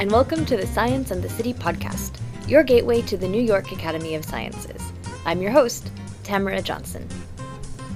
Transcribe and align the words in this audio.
and 0.00 0.10
welcome 0.10 0.46
to 0.46 0.56
the 0.56 0.66
Science 0.66 1.10
and 1.10 1.22
the 1.22 1.28
City 1.28 1.52
podcast, 1.52 2.12
your 2.48 2.62
gateway 2.62 3.02
to 3.02 3.18
the 3.18 3.28
New 3.28 3.42
York 3.42 3.70
Academy 3.70 4.14
of 4.14 4.24
Sciences. 4.24 4.94
I'm 5.26 5.42
your 5.42 5.50
host, 5.50 5.90
Tamara 6.22 6.62
Johnson. 6.62 7.06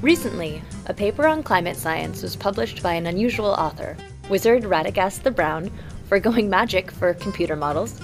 Recently, 0.02 0.60
a 0.84 0.92
paper 0.92 1.26
on 1.26 1.42
climate 1.42 1.78
science 1.78 2.22
was 2.22 2.36
published 2.36 2.82
by 2.82 2.92
an 2.92 3.06
unusual 3.06 3.52
author, 3.52 3.96
wizard 4.28 4.64
Radagast 4.64 5.22
the 5.22 5.30
Brown, 5.30 5.70
foregoing 6.06 6.50
magic 6.50 6.90
for 6.90 7.14
computer 7.14 7.56
models, 7.56 7.98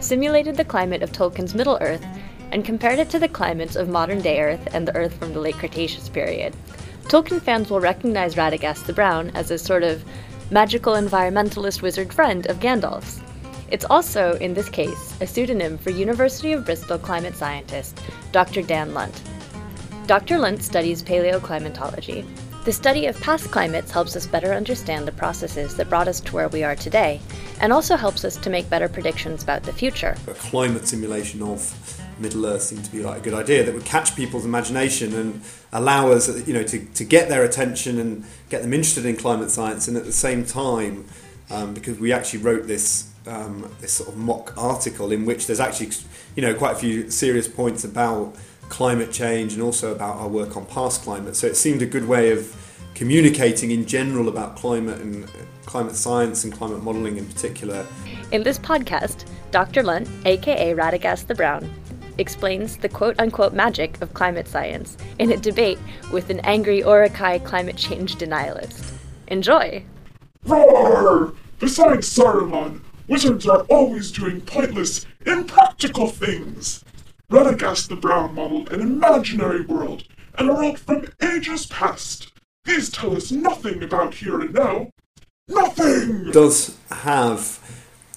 simulated 0.00 0.58
the 0.58 0.62
climate 0.66 1.02
of 1.02 1.12
Tolkien's 1.12 1.54
Middle 1.54 1.78
Earth, 1.80 2.04
and 2.52 2.62
compared 2.62 2.98
it 2.98 3.08
to 3.08 3.18
the 3.18 3.26
climates 3.26 3.74
of 3.74 3.88
modern 3.88 4.20
day 4.20 4.38
Earth 4.38 4.68
and 4.74 4.86
the 4.86 4.94
Earth 4.94 5.14
from 5.14 5.32
the 5.32 5.40
late 5.40 5.56
Cretaceous 5.56 6.10
period. 6.10 6.54
Tolkien 7.04 7.40
fans 7.40 7.70
will 7.70 7.80
recognize 7.80 8.34
Radagast 8.34 8.84
the 8.84 8.92
Brown 8.92 9.30
as 9.30 9.50
a 9.50 9.56
sort 9.56 9.82
of 9.82 10.04
magical 10.50 10.92
environmentalist 10.92 11.80
wizard 11.80 12.12
friend 12.12 12.46
of 12.48 12.60
Gandalf's. 12.60 13.22
It's 13.68 13.84
also, 13.84 14.34
in 14.36 14.54
this 14.54 14.68
case, 14.68 15.14
a 15.20 15.26
pseudonym 15.26 15.76
for 15.76 15.90
University 15.90 16.52
of 16.52 16.64
Bristol 16.64 16.98
climate 16.98 17.34
scientist 17.34 18.00
Dr. 18.30 18.62
Dan 18.62 18.94
Lunt. 18.94 19.20
Dr. 20.06 20.38
Lunt 20.38 20.62
studies 20.62 21.02
paleoclimatology. 21.02 22.24
The 22.64 22.72
study 22.72 23.06
of 23.06 23.20
past 23.20 23.50
climates 23.50 23.90
helps 23.90 24.14
us 24.14 24.26
better 24.26 24.52
understand 24.52 25.06
the 25.06 25.12
processes 25.12 25.76
that 25.76 25.88
brought 25.88 26.06
us 26.06 26.20
to 26.20 26.34
where 26.34 26.48
we 26.48 26.62
are 26.62 26.76
today, 26.76 27.20
and 27.60 27.72
also 27.72 27.96
helps 27.96 28.24
us 28.24 28.36
to 28.36 28.50
make 28.50 28.70
better 28.70 28.88
predictions 28.88 29.42
about 29.42 29.64
the 29.64 29.72
future. 29.72 30.16
A 30.28 30.34
climate 30.34 30.86
simulation 30.86 31.42
of 31.42 32.00
Middle 32.20 32.46
Earth 32.46 32.62
seemed 32.62 32.84
to 32.84 32.92
be 32.92 33.02
like 33.02 33.18
a 33.18 33.24
good 33.24 33.34
idea 33.34 33.64
that 33.64 33.74
would 33.74 33.84
catch 33.84 34.14
people's 34.14 34.44
imagination 34.44 35.12
and 35.14 35.42
allow 35.72 36.12
us, 36.12 36.46
you 36.46 36.54
know, 36.54 36.62
to, 36.62 36.84
to 36.84 37.04
get 37.04 37.28
their 37.28 37.42
attention 37.44 37.98
and 37.98 38.24
get 38.48 38.62
them 38.62 38.72
interested 38.72 39.06
in 39.06 39.16
climate 39.16 39.50
science, 39.50 39.88
and 39.88 39.96
at 39.96 40.04
the 40.04 40.12
same 40.12 40.44
time, 40.44 41.04
um, 41.50 41.74
because 41.74 41.98
we 41.98 42.12
actually 42.12 42.40
wrote 42.40 42.66
this 42.66 43.12
um, 43.26 43.70
this 43.80 43.92
sort 43.92 44.08
of 44.08 44.16
mock 44.16 44.54
article 44.56 45.12
in 45.12 45.24
which 45.24 45.46
there's 45.46 45.60
actually, 45.60 45.90
you 46.34 46.42
know, 46.42 46.54
quite 46.54 46.72
a 46.72 46.78
few 46.78 47.10
serious 47.10 47.48
points 47.48 47.84
about 47.84 48.34
climate 48.68 49.12
change 49.12 49.52
and 49.52 49.62
also 49.62 49.92
about 49.92 50.16
our 50.16 50.28
work 50.28 50.56
on 50.56 50.66
past 50.66 51.02
climate. 51.02 51.36
So 51.36 51.46
it 51.46 51.56
seemed 51.56 51.82
a 51.82 51.86
good 51.86 52.08
way 52.08 52.32
of 52.32 52.54
communicating 52.94 53.70
in 53.70 53.86
general 53.86 54.28
about 54.28 54.56
climate 54.56 55.00
and 55.00 55.24
uh, 55.24 55.28
climate 55.66 55.94
science 55.94 56.44
and 56.44 56.52
climate 56.52 56.82
modelling 56.82 57.18
in 57.18 57.26
particular. 57.26 57.86
In 58.32 58.42
this 58.42 58.58
podcast, 58.58 59.26
Dr. 59.50 59.82
Lunt, 59.82 60.08
aka 60.24 60.74
Radagast 60.74 61.26
the 61.26 61.34
Brown, 61.34 61.70
explains 62.18 62.78
the 62.78 62.88
quote 62.88 63.18
unquote 63.20 63.52
magic 63.52 64.00
of 64.00 64.14
climate 64.14 64.48
science 64.48 64.96
in 65.18 65.32
a 65.32 65.36
debate 65.36 65.78
with 66.12 66.30
an 66.30 66.40
angry 66.40 66.78
Uruk-hai 66.78 67.38
climate 67.40 67.76
change 67.76 68.16
denialist. 68.16 68.92
Enjoy! 69.28 69.84
Roar! 70.44 71.34
Besides 71.58 72.08
Saruman, 72.14 72.80
wizards 73.08 73.46
are 73.46 73.62
always 73.62 74.10
doing 74.10 74.40
pointless, 74.40 75.06
impractical 75.24 76.08
things. 76.08 76.84
Radagast 77.30 77.88
the 77.88 77.96
Brown 77.96 78.34
modeled 78.34 78.72
an 78.72 78.80
imaginary 78.80 79.62
world, 79.62 80.04
and 80.38 80.48
a 80.48 80.54
world 80.54 80.78
from 80.78 81.06
ages 81.22 81.66
past. 81.66 82.32
These 82.64 82.90
tell 82.90 83.16
us 83.16 83.30
nothing 83.32 83.82
about 83.82 84.14
here 84.14 84.40
and 84.40 84.54
now. 84.54 84.90
Nothing! 85.48 86.30
does 86.32 86.76
have 86.90 87.60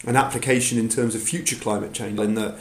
an 0.05 0.15
application 0.15 0.79
in 0.79 0.89
terms 0.89 1.13
of 1.13 1.21
future 1.21 1.55
climate 1.55 1.93
change 1.93 2.19
in 2.19 2.35
that 2.35 2.57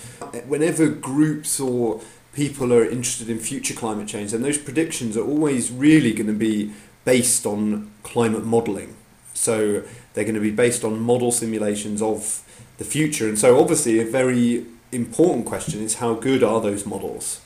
whenever 0.46 0.88
groups 0.88 1.58
or 1.58 2.00
people 2.34 2.72
are 2.72 2.84
interested 2.84 3.30
in 3.30 3.38
future 3.38 3.74
climate 3.74 4.08
change 4.08 4.32
then 4.32 4.42
those 4.42 4.58
predictions 4.58 5.16
are 5.16 5.24
always 5.24 5.70
really 5.70 6.12
going 6.12 6.26
to 6.26 6.32
be 6.32 6.72
based 7.04 7.46
on 7.46 7.90
climate 8.02 8.44
modelling 8.44 8.94
so 9.38 9.82
they're 10.12 10.24
going 10.24 10.34
to 10.34 10.40
be 10.40 10.50
based 10.50 10.84
on 10.84 10.98
model 11.00 11.32
simulations 11.32 12.02
of 12.02 12.42
the 12.78 12.84
future. 12.84 13.28
And 13.28 13.38
so 13.38 13.60
obviously 13.60 14.00
a 14.00 14.04
very 14.04 14.64
important 14.92 15.46
question 15.46 15.82
is 15.82 15.96
how 15.96 16.14
good 16.14 16.42
are 16.42 16.60
those 16.60 16.86
models? 16.86 17.40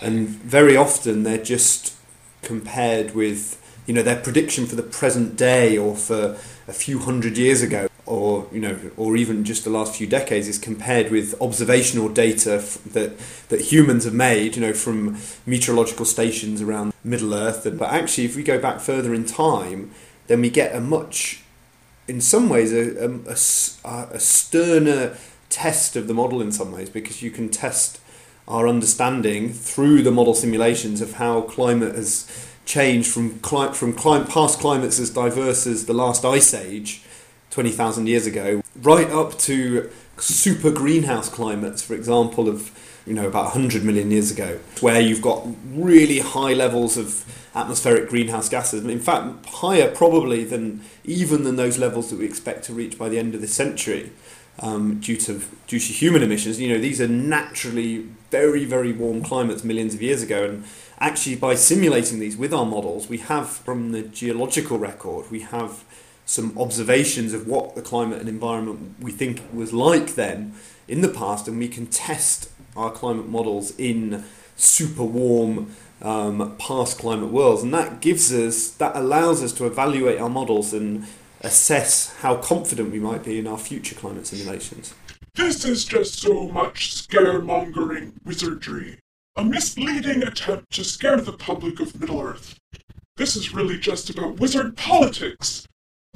And 0.00 0.28
very 0.28 0.76
often 0.76 1.22
they're 1.22 1.42
just 1.42 1.94
compared 2.42 3.14
with 3.14 3.56
you 3.86 3.94
know 3.94 4.02
their 4.02 4.20
prediction 4.20 4.66
for 4.66 4.76
the 4.76 4.82
present 4.82 5.36
day 5.36 5.76
or 5.76 5.96
for 5.96 6.36
a 6.68 6.72
few 6.72 7.00
hundred 7.00 7.36
years 7.36 7.60
ago 7.60 7.88
or 8.06 8.46
you 8.52 8.60
know 8.60 8.78
or 8.96 9.16
even 9.16 9.44
just 9.44 9.64
the 9.64 9.70
last 9.70 9.96
few 9.96 10.06
decades 10.06 10.48
is 10.48 10.58
compared 10.58 11.10
with 11.10 11.34
observational 11.40 12.08
data 12.08 12.54
f- 12.54 12.78
that 12.84 13.12
that 13.48 13.60
humans 13.60 14.04
have 14.04 14.14
made 14.14 14.56
you 14.56 14.62
know 14.62 14.72
from 14.72 15.18
meteorological 15.44 16.04
stations 16.04 16.62
around 16.62 16.92
middle 17.02 17.34
earth. 17.34 17.64
But 17.64 17.90
actually 17.90 18.24
if 18.24 18.36
we 18.36 18.42
go 18.42 18.58
back 18.58 18.80
further 18.80 19.12
in 19.12 19.24
time 19.24 19.90
then 20.30 20.40
we 20.40 20.48
get 20.48 20.72
a 20.72 20.80
much 20.80 21.42
in 22.06 22.20
some 22.20 22.48
ways 22.48 22.72
a 22.72 23.10
a 23.84 24.20
sterner 24.20 25.16
test 25.48 25.96
of 25.96 26.06
the 26.06 26.14
model 26.14 26.40
in 26.40 26.52
some 26.52 26.70
ways 26.70 26.88
because 26.88 27.20
you 27.20 27.32
can 27.32 27.48
test 27.48 28.00
our 28.46 28.68
understanding 28.68 29.52
through 29.52 30.02
the 30.02 30.12
model 30.12 30.32
simulations 30.32 31.00
of 31.00 31.14
how 31.14 31.40
climate 31.40 31.96
has 31.96 32.30
changed 32.64 33.10
from 33.12 33.40
cli- 33.40 33.72
from 33.72 33.92
clim- 33.92 34.24
past 34.24 34.60
climates 34.60 35.00
as 35.00 35.10
diverse 35.10 35.66
as 35.66 35.86
the 35.86 35.92
last 35.92 36.24
ice 36.24 36.54
age 36.54 37.02
20,000 37.50 38.06
years 38.06 38.24
ago 38.24 38.62
right 38.82 39.10
up 39.10 39.36
to 39.36 39.90
super 40.16 40.70
greenhouse 40.70 41.28
climates 41.28 41.82
for 41.82 41.94
example 41.94 42.48
of 42.48 42.70
you 43.04 43.14
know 43.14 43.26
about 43.26 43.46
100 43.46 43.82
million 43.82 44.12
years 44.12 44.30
ago 44.30 44.60
where 44.80 45.00
you've 45.00 45.22
got 45.22 45.44
really 45.72 46.20
high 46.20 46.52
levels 46.52 46.96
of 46.96 47.24
atmospheric 47.54 48.08
greenhouse 48.08 48.48
gases 48.48 48.84
in 48.84 49.00
fact 49.00 49.46
higher 49.46 49.90
probably 49.90 50.44
than 50.44 50.80
even 51.04 51.42
than 51.44 51.56
those 51.56 51.78
levels 51.78 52.10
that 52.10 52.18
we 52.18 52.24
expect 52.24 52.64
to 52.64 52.72
reach 52.72 52.96
by 52.96 53.08
the 53.08 53.18
end 53.18 53.34
of 53.34 53.40
this 53.40 53.52
century 53.52 54.12
um, 54.60 55.00
due 55.00 55.16
to 55.16 55.40
due 55.66 55.80
to 55.80 55.92
human 55.92 56.22
emissions. 56.22 56.60
You 56.60 56.68
know, 56.68 56.78
these 56.78 57.00
are 57.00 57.08
naturally 57.08 58.06
very 58.30 58.64
very 58.64 58.92
warm 58.92 59.22
climates 59.22 59.64
millions 59.64 59.94
of 59.94 60.02
years 60.02 60.22
ago, 60.22 60.44
and 60.44 60.64
actually 60.98 61.36
by 61.36 61.54
simulating 61.54 62.20
these 62.20 62.36
with 62.36 62.52
our 62.52 62.66
models, 62.66 63.08
we 63.08 63.18
have 63.18 63.48
from 63.48 63.92
the 63.92 64.02
geological 64.02 64.78
record 64.78 65.30
we 65.30 65.40
have 65.40 65.84
some 66.26 66.56
observations 66.56 67.32
of 67.32 67.48
what 67.48 67.74
the 67.74 67.82
climate 67.82 68.20
and 68.20 68.28
environment 68.28 68.94
we 69.00 69.10
think 69.10 69.42
was 69.52 69.72
like 69.72 70.14
then 70.14 70.54
in 70.86 71.00
the 71.00 71.08
past, 71.08 71.48
and 71.48 71.58
we 71.58 71.68
can 71.68 71.86
test 71.86 72.50
our 72.76 72.92
climate 72.92 73.28
models 73.28 73.76
in 73.78 74.24
super 74.56 75.02
warm 75.02 75.74
um, 76.02 76.56
past 76.58 76.98
climate 76.98 77.30
worlds, 77.30 77.62
and 77.62 77.72
that 77.74 78.00
gives 78.00 78.32
us 78.32 78.70
that 78.70 78.96
allows 78.96 79.42
us 79.42 79.52
to 79.52 79.66
evaluate 79.66 80.20
our 80.20 80.30
models 80.30 80.72
and 80.72 81.06
assess 81.40 82.14
how 82.16 82.36
confident 82.36 82.92
we 82.92 82.98
might 82.98 83.24
be 83.24 83.38
in 83.38 83.46
our 83.46 83.58
future 83.58 83.94
climate 83.94 84.26
simulations. 84.26 84.94
This 85.34 85.64
is 85.64 85.84
just 85.84 86.20
so 86.20 86.48
much 86.48 86.94
scaremongering 86.94 88.12
wizardry. 88.24 88.98
A 89.36 89.44
misleading 89.44 90.22
attempt 90.22 90.70
to 90.72 90.84
scare 90.84 91.20
the 91.20 91.32
public 91.32 91.80
of 91.80 91.98
Middle 91.98 92.20
Earth. 92.20 92.58
This 93.16 93.36
is 93.36 93.54
really 93.54 93.78
just 93.78 94.10
about 94.10 94.40
wizard 94.40 94.76
politics. 94.76 95.66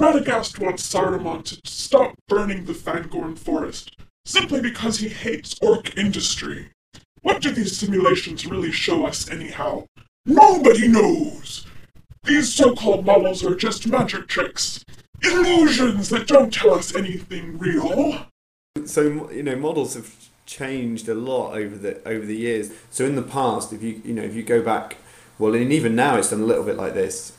Radagast 0.01 0.59
wants 0.59 0.93
Saruman 0.93 1.45
to 1.45 1.61
stop 1.65 2.15
burning 2.29 2.65
the 2.65 2.73
Fangorn 2.73 3.39
forest, 3.39 3.97
simply 4.27 4.61
because 4.61 4.99
he 4.99 5.09
hates 5.09 5.55
orc 5.63 5.97
industry. 5.97 6.71
What 7.25 7.41
do 7.41 7.51
these 7.51 7.75
simulations 7.75 8.45
really 8.45 8.71
show 8.71 9.07
us, 9.07 9.31
anyhow? 9.31 9.87
Nobody 10.27 10.87
knows! 10.87 11.67
These 12.25 12.53
so-called 12.53 13.07
models 13.07 13.43
are 13.43 13.55
just 13.55 13.87
magic 13.87 14.29
tricks. 14.29 14.85
Illusions 15.23 16.11
that 16.11 16.27
don't 16.27 16.53
tell 16.53 16.75
us 16.75 16.95
anything 16.95 17.57
real. 17.59 18.27
So 18.85 19.31
you 19.31 19.43
know, 19.43 19.57
models 19.57 19.95
have 19.95 20.15
changed 20.45 21.09
a 21.09 21.15
lot 21.15 21.55
over 21.55 21.79
the 21.79 22.07
over 22.07 22.27
the 22.27 22.37
years. 22.37 22.71
So 22.91 23.07
in 23.07 23.17
the 23.17 23.23
past, 23.23 23.73
if 23.73 23.83
you 23.83 24.03
you 24.05 24.13
know 24.13 24.23
if 24.23 24.35
you 24.35 24.43
go 24.43 24.61
back, 24.63 24.99
well, 25.39 25.55
and 25.55 25.73
even 25.73 25.97
now 25.97 26.17
it's 26.17 26.29
done 26.29 26.43
a 26.43 26.45
little 26.45 26.65
bit 26.65 26.77
like 26.77 26.93
this. 26.93 27.33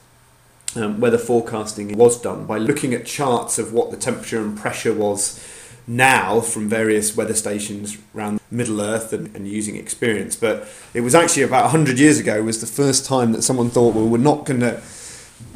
Um, 0.76 1.00
weather 1.00 1.20
forecasting 1.20 1.96
was 1.96 2.20
done 2.20 2.48
by 2.48 2.58
looking 2.58 2.96
at 2.96 3.06
charts 3.06 3.60
of 3.60 3.72
what 3.72 3.92
the 3.92 3.98
temperature 3.98 4.42
and 4.42 4.58
pressure 4.58 4.96
was 4.96 5.40
now 5.88 6.42
from 6.42 6.68
various 6.68 7.16
weather 7.16 7.34
stations 7.34 7.98
around 8.16 8.40
Middle 8.50 8.82
Earth 8.82 9.14
and, 9.14 9.36
and 9.36 9.48
using 9.48 9.76
experience. 9.76 10.36
But 10.36 10.68
it 10.94 11.02
was 11.02 11.14
actually 11.14 11.44
about 11.44 11.64
100 11.64 12.00
years 12.00 12.20
ago 12.20 12.42
was 12.44 12.62
the 12.62 12.68
first 12.68 13.06
time 13.06 13.32
that 13.34 13.44
someone 13.44 13.70
thought, 13.70 13.94
well, 13.94 14.08
we're 14.08 14.18
not 14.18 14.46
going 14.46 14.62
to 14.62 14.82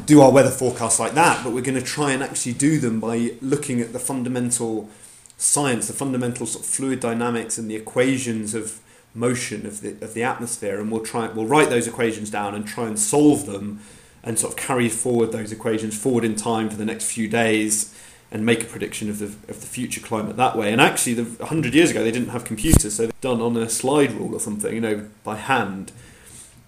do 0.05 0.21
our 0.21 0.31
weather 0.31 0.49
forecasts 0.49 0.99
like 0.99 1.13
that, 1.13 1.43
but 1.43 1.53
we're 1.53 1.63
going 1.63 1.79
to 1.79 1.85
try 1.85 2.11
and 2.11 2.21
actually 2.21 2.53
do 2.53 2.79
them 2.79 2.99
by 2.99 3.33
looking 3.41 3.81
at 3.81 3.93
the 3.93 3.99
fundamental 3.99 4.89
science, 5.37 5.87
the 5.87 5.93
fundamental 5.93 6.45
sort 6.45 6.65
of 6.65 6.69
fluid 6.69 6.99
dynamics 6.99 7.57
and 7.57 7.69
the 7.69 7.75
equations 7.75 8.53
of 8.53 8.79
motion 9.15 9.65
of 9.65 9.81
the 9.81 9.89
of 10.03 10.13
the 10.13 10.23
atmosphere, 10.23 10.79
and 10.79 10.91
we'll 10.91 11.01
try 11.01 11.27
we'll 11.27 11.45
write 11.45 11.69
those 11.69 11.87
equations 11.87 12.29
down 12.29 12.53
and 12.53 12.67
try 12.67 12.85
and 12.85 12.99
solve 12.99 13.45
them, 13.45 13.79
and 14.23 14.37
sort 14.37 14.53
of 14.53 14.59
carry 14.59 14.89
forward 14.89 15.31
those 15.31 15.51
equations 15.51 15.97
forward 15.97 16.23
in 16.23 16.35
time 16.35 16.69
for 16.69 16.75
the 16.75 16.85
next 16.85 17.11
few 17.11 17.27
days, 17.27 17.95
and 18.31 18.45
make 18.45 18.63
a 18.63 18.65
prediction 18.65 19.09
of 19.09 19.19
the 19.19 19.25
of 19.25 19.61
the 19.61 19.67
future 19.67 20.01
climate 20.01 20.37
that 20.37 20.55
way. 20.55 20.71
And 20.71 20.79
actually, 20.79 21.15
the 21.15 21.45
hundred 21.45 21.73
years 21.73 21.91
ago 21.91 22.03
they 22.03 22.11
didn't 22.11 22.29
have 22.29 22.45
computers, 22.45 22.95
so 22.95 23.03
they're 23.03 23.11
done 23.21 23.41
on 23.41 23.57
a 23.57 23.69
slide 23.69 24.11
rule 24.11 24.33
or 24.33 24.39
something, 24.39 24.73
you 24.73 24.81
know, 24.81 25.07
by 25.23 25.35
hand. 25.35 25.91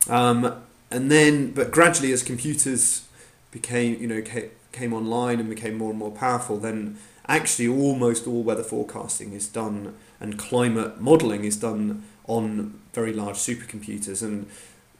Um, 0.09 0.61
and 0.89 1.11
then, 1.11 1.51
but 1.51 1.71
gradually, 1.71 2.11
as 2.11 2.23
computers 2.23 3.07
became, 3.51 4.01
you 4.01 4.07
know, 4.07 4.21
ca- 4.21 4.49
came 4.71 4.93
online 4.93 5.39
and 5.39 5.49
became 5.49 5.77
more 5.77 5.91
and 5.91 5.99
more 5.99 6.11
powerful, 6.11 6.57
then 6.57 6.97
actually 7.27 7.67
almost 7.67 8.27
all 8.27 8.43
weather 8.43 8.63
forecasting 8.63 9.33
is 9.33 9.47
done 9.47 9.95
and 10.19 10.37
climate 10.37 10.99
modelling 10.99 11.43
is 11.45 11.55
done 11.55 12.03
on 12.25 12.79
very 12.93 13.13
large 13.13 13.35
supercomputers. 13.35 14.21
And 14.21 14.47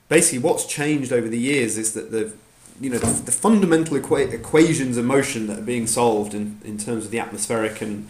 basically, 0.09 0.39
what's 0.39 0.65
changed 0.65 1.11
over 1.11 1.27
the 1.27 1.39
years 1.39 1.77
is 1.77 1.93
that 1.93 2.11
the 2.11 2.33
you 2.81 2.89
know 2.89 2.97
the, 2.97 3.23
the 3.23 3.31
fundamental 3.31 3.97
equa- 3.97 4.33
equations 4.33 4.97
of 4.97 5.05
motion 5.05 5.47
that 5.47 5.59
are 5.59 5.63
being 5.63 5.87
solved 5.87 6.33
in, 6.33 6.59
in 6.65 6.77
terms 6.77 7.05
of 7.05 7.11
the 7.11 7.19
atmospheric 7.19 7.81
and 7.81 8.09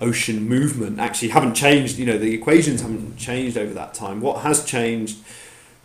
ocean 0.00 0.48
movement 0.48 0.98
actually 0.98 1.28
haven't 1.28 1.54
changed. 1.54 1.98
You 1.98 2.06
know 2.06 2.18
the 2.18 2.32
equations 2.32 2.80
haven't 2.80 3.16
changed 3.16 3.58
over 3.58 3.74
that 3.74 3.94
time. 3.94 4.20
What 4.20 4.42
has 4.42 4.64
changed 4.64 5.18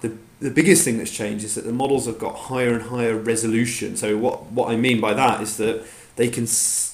the 0.01 0.15
the 0.39 0.51
biggest 0.51 0.85
thing 0.85 0.99
that's 0.99 1.11
changed 1.11 1.43
is 1.43 1.55
that 1.55 1.65
the 1.65 1.73
models 1.73 2.05
have 2.05 2.19
got 2.19 2.35
higher 2.35 2.75
and 2.75 2.83
higher 2.83 3.17
resolution. 3.17 3.97
So 3.97 4.17
what 4.17 4.45
what 4.51 4.69
I 4.69 4.75
mean 4.75 5.01
by 5.01 5.13
that 5.15 5.41
is 5.41 5.57
that 5.57 5.83
they 6.15 6.29
can 6.29 6.47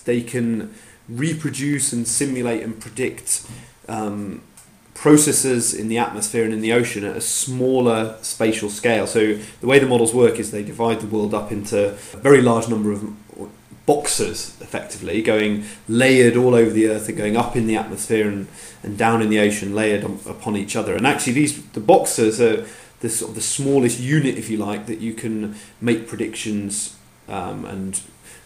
they 0.06 0.22
can 0.22 0.74
reproduce 1.10 1.92
and 1.92 2.08
simulate 2.08 2.64
and 2.64 2.80
predict 2.80 3.46
um, 3.90 4.42
processes 4.94 5.74
in 5.74 5.88
the 5.88 5.98
atmosphere 5.98 6.44
and 6.44 6.54
in 6.54 6.62
the 6.62 6.72
ocean 6.72 7.04
at 7.04 7.16
a 7.16 7.22
smaller 7.22 8.16
spatial 8.22 8.70
scale. 8.70 9.08
So 9.08 9.36
the 9.60 9.68
way 9.68 9.80
the 9.80 9.88
models 9.88 10.14
work 10.14 10.40
is 10.40 10.52
they 10.52 10.64
divide 10.64 11.02
the 11.02 11.08
world 11.08 11.34
up 11.34 11.52
into 11.52 11.90
a 11.90 12.18
very 12.18 12.42
large 12.42 12.70
number 12.70 12.92
of 12.92 13.14
boxes, 13.86 14.56
effectively 14.62 15.22
going 15.22 15.66
layered 15.88 16.38
all 16.38 16.56
over 16.56 16.70
the 16.70 16.88
earth 16.88 17.10
and 17.10 17.18
going 17.18 17.36
up 17.36 17.56
in 17.56 17.68
the 17.68 17.76
atmosphere 17.76 18.28
and, 18.28 18.48
and 18.82 18.98
down 18.98 19.22
in 19.22 19.30
the 19.30 19.40
ocean, 19.40 19.76
layered 19.76 20.04
on, 20.04 20.20
upon 20.26 20.56
each 20.56 20.76
other. 20.76 20.96
And 20.96 21.06
actually, 21.06 21.34
these 21.34 21.62
the 21.72 21.82
boxes 21.82 22.40
are 22.40 22.66
the 23.02 23.10
sort 23.10 23.30
of 23.30 23.36
the 23.36 23.42
smallest 23.42 24.00
unit, 24.00 24.38
if 24.38 24.50
you 24.50 24.58
like, 24.58 24.86
that 24.86 25.00
you 25.00 25.14
can 25.14 25.56
make 25.82 26.08
predictions 26.08 26.96
um, 27.28 27.66
and 27.66 28.00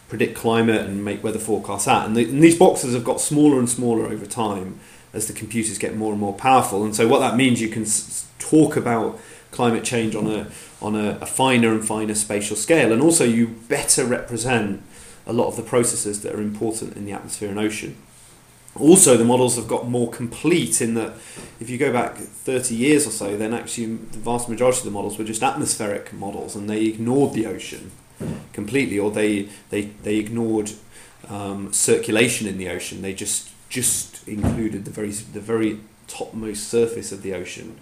predict 0.09 0.35
climate 0.35 0.81
and 0.87 1.03
make 1.03 1.23
weather 1.23 1.39
forecasts 1.39 1.87
at. 1.87 2.05
And, 2.07 2.15
the, 2.15 2.23
and 2.23 2.41
these 2.41 2.57
boxes 2.57 2.93
have 2.93 3.03
got 3.03 3.21
smaller 3.21 3.59
and 3.59 3.69
smaller 3.69 4.07
over 4.07 4.25
time 4.25 4.79
as 5.17 5.27
the 5.27 5.33
computers 5.33 5.77
get 5.77 5.97
more 5.97 6.11
and 6.11 6.21
more 6.21 6.33
powerful. 6.33 6.85
And 6.85 6.95
so 6.95 7.07
what 7.07 7.19
that 7.19 7.35
means, 7.35 7.59
you 7.59 7.69
can 7.69 7.85
talk 8.39 8.77
about 8.77 9.19
climate 9.51 9.83
change 9.83 10.15
on 10.15 10.27
a 10.27 10.47
on 10.79 10.95
a, 10.95 11.17
a, 11.21 11.25
finer 11.25 11.71
and 11.73 11.83
finer 11.83 12.13
spatial 12.13 12.55
scale, 12.55 12.93
and 12.93 13.01
also 13.01 13.23
you 13.23 13.47
better 13.47 14.05
represent 14.05 14.83
a 15.25 15.33
lot 15.33 15.47
of 15.47 15.55
the 15.55 15.63
processes 15.63 16.21
that 16.21 16.35
are 16.35 16.41
important 16.41 16.95
in 16.95 17.05
the 17.05 17.11
atmosphere 17.11 17.49
and 17.49 17.57
ocean. 17.57 17.95
Also, 18.75 19.17
the 19.17 19.25
models 19.25 19.55
have 19.55 19.67
got 19.67 19.89
more 19.89 20.11
complete 20.11 20.81
in 20.81 20.93
that 20.93 21.13
if 21.59 21.67
you 21.67 21.79
go 21.79 21.91
back 21.91 22.15
30 22.15 22.75
years 22.75 23.07
or 23.07 23.09
so, 23.09 23.35
then 23.35 23.55
actually 23.55 23.87
the 23.87 24.19
vast 24.19 24.47
majority 24.47 24.77
of 24.77 24.85
the 24.85 24.91
models 24.91 25.17
were 25.17 25.23
just 25.23 25.41
atmospheric 25.41 26.13
models 26.13 26.55
and 26.55 26.69
they 26.69 26.85
ignored 26.85 27.33
the 27.33 27.47
ocean 27.47 27.89
completely, 28.53 28.99
or 28.99 29.09
they, 29.09 29.49
they, 29.71 29.81
they 30.03 30.17
ignored 30.17 30.71
um, 31.27 31.73
circulation 31.73 32.47
in 32.47 32.59
the 32.59 32.69
ocean. 32.69 33.01
They 33.01 33.13
just 33.13 33.49
just 33.69 34.27
included 34.27 34.85
the 34.85 34.91
very 34.91 35.11
the 35.11 35.41
very 35.41 35.79
topmost 36.07 36.67
surface 36.67 37.11
of 37.11 37.21
the 37.21 37.33
ocean. 37.33 37.77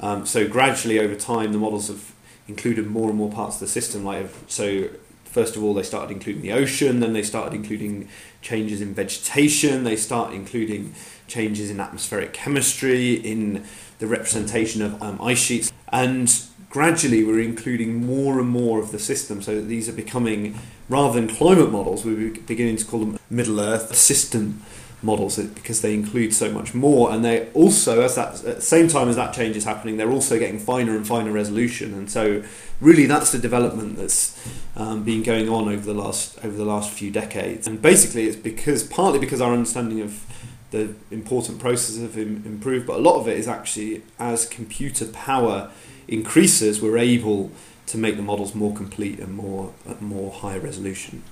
Um, 0.00 0.26
so 0.26 0.48
gradually 0.48 0.98
over 0.98 1.14
time, 1.14 1.52
the 1.52 1.58
models 1.58 1.88
have 1.88 2.12
included 2.48 2.86
more 2.86 3.08
and 3.08 3.18
more 3.18 3.30
parts 3.30 3.56
of 3.56 3.60
the 3.60 3.66
system. 3.68 4.04
Like 4.04 4.28
so, 4.46 4.88
first 5.24 5.56
of 5.56 5.64
all, 5.64 5.74
they 5.74 5.82
started 5.82 6.12
including 6.12 6.42
the 6.42 6.52
ocean. 6.52 7.00
Then 7.00 7.12
they 7.12 7.22
started 7.22 7.54
including 7.54 8.08
changes 8.42 8.80
in 8.80 8.94
vegetation. 8.94 9.84
They 9.84 9.96
start 9.96 10.32
including 10.32 10.94
changes 11.26 11.70
in 11.70 11.80
atmospheric 11.80 12.32
chemistry, 12.32 13.14
in 13.14 13.64
the 13.98 14.06
representation 14.06 14.82
of 14.82 15.02
um, 15.02 15.20
ice 15.22 15.38
sheets, 15.38 15.72
and 15.88 16.42
gradually 16.68 17.24
we're 17.24 17.40
including 17.40 18.04
more 18.04 18.40
and 18.40 18.48
more 18.48 18.80
of 18.80 18.92
the 18.92 18.98
system. 18.98 19.40
So 19.40 19.54
that 19.54 19.62
these 19.62 19.88
are 19.88 19.92
becoming 19.92 20.58
rather 20.88 21.18
than 21.18 21.34
climate 21.34 21.70
models, 21.70 22.04
we're 22.04 22.30
beginning 22.46 22.76
to 22.76 22.84
call 22.84 23.00
them 23.00 23.18
Middle 23.30 23.58
Earth 23.60 23.94
system 23.96 24.62
models 25.04 25.36
because 25.38 25.82
they 25.82 25.92
include 25.92 26.34
so 26.34 26.50
much 26.50 26.74
more 26.74 27.12
and 27.12 27.24
they 27.24 27.48
also 27.50 28.00
as 28.00 28.14
that 28.14 28.44
at 28.44 28.56
the 28.56 28.60
same 28.60 28.88
time 28.88 29.08
as 29.08 29.16
that 29.16 29.34
change 29.34 29.54
is 29.54 29.64
happening 29.64 29.96
they're 29.96 30.10
also 30.10 30.38
getting 30.38 30.58
finer 30.58 30.96
and 30.96 31.06
finer 31.06 31.30
resolution 31.30 31.92
and 31.94 32.10
so 32.10 32.42
really 32.80 33.06
that's 33.06 33.30
the 33.30 33.38
development 33.38 33.96
that's 33.96 34.40
um, 34.76 35.04
been 35.04 35.22
going 35.22 35.48
on 35.48 35.68
over 35.68 35.84
the 35.84 35.94
last 35.94 36.38
over 36.44 36.56
the 36.56 36.64
last 36.64 36.90
few 36.90 37.10
decades 37.10 37.66
and 37.66 37.82
basically 37.82 38.26
it's 38.26 38.36
because 38.36 38.82
partly 38.82 39.18
because 39.18 39.40
our 39.40 39.52
understanding 39.52 40.00
of 40.00 40.24
the 40.70 40.94
important 41.10 41.60
processes 41.60 42.02
have 42.02 42.16
improved 42.16 42.86
but 42.86 42.96
a 42.96 43.00
lot 43.00 43.20
of 43.20 43.28
it 43.28 43.38
is 43.38 43.46
actually 43.46 44.02
as 44.18 44.46
computer 44.46 45.06
power 45.06 45.70
increases 46.08 46.80
we're 46.80 46.98
able 46.98 47.50
to 47.86 47.98
make 47.98 48.16
the 48.16 48.22
models 48.22 48.54
more 48.54 48.74
complete 48.74 49.18
and 49.20 49.34
more 49.34 49.72
more 50.00 50.32
high 50.32 50.56
resolution 50.56 51.22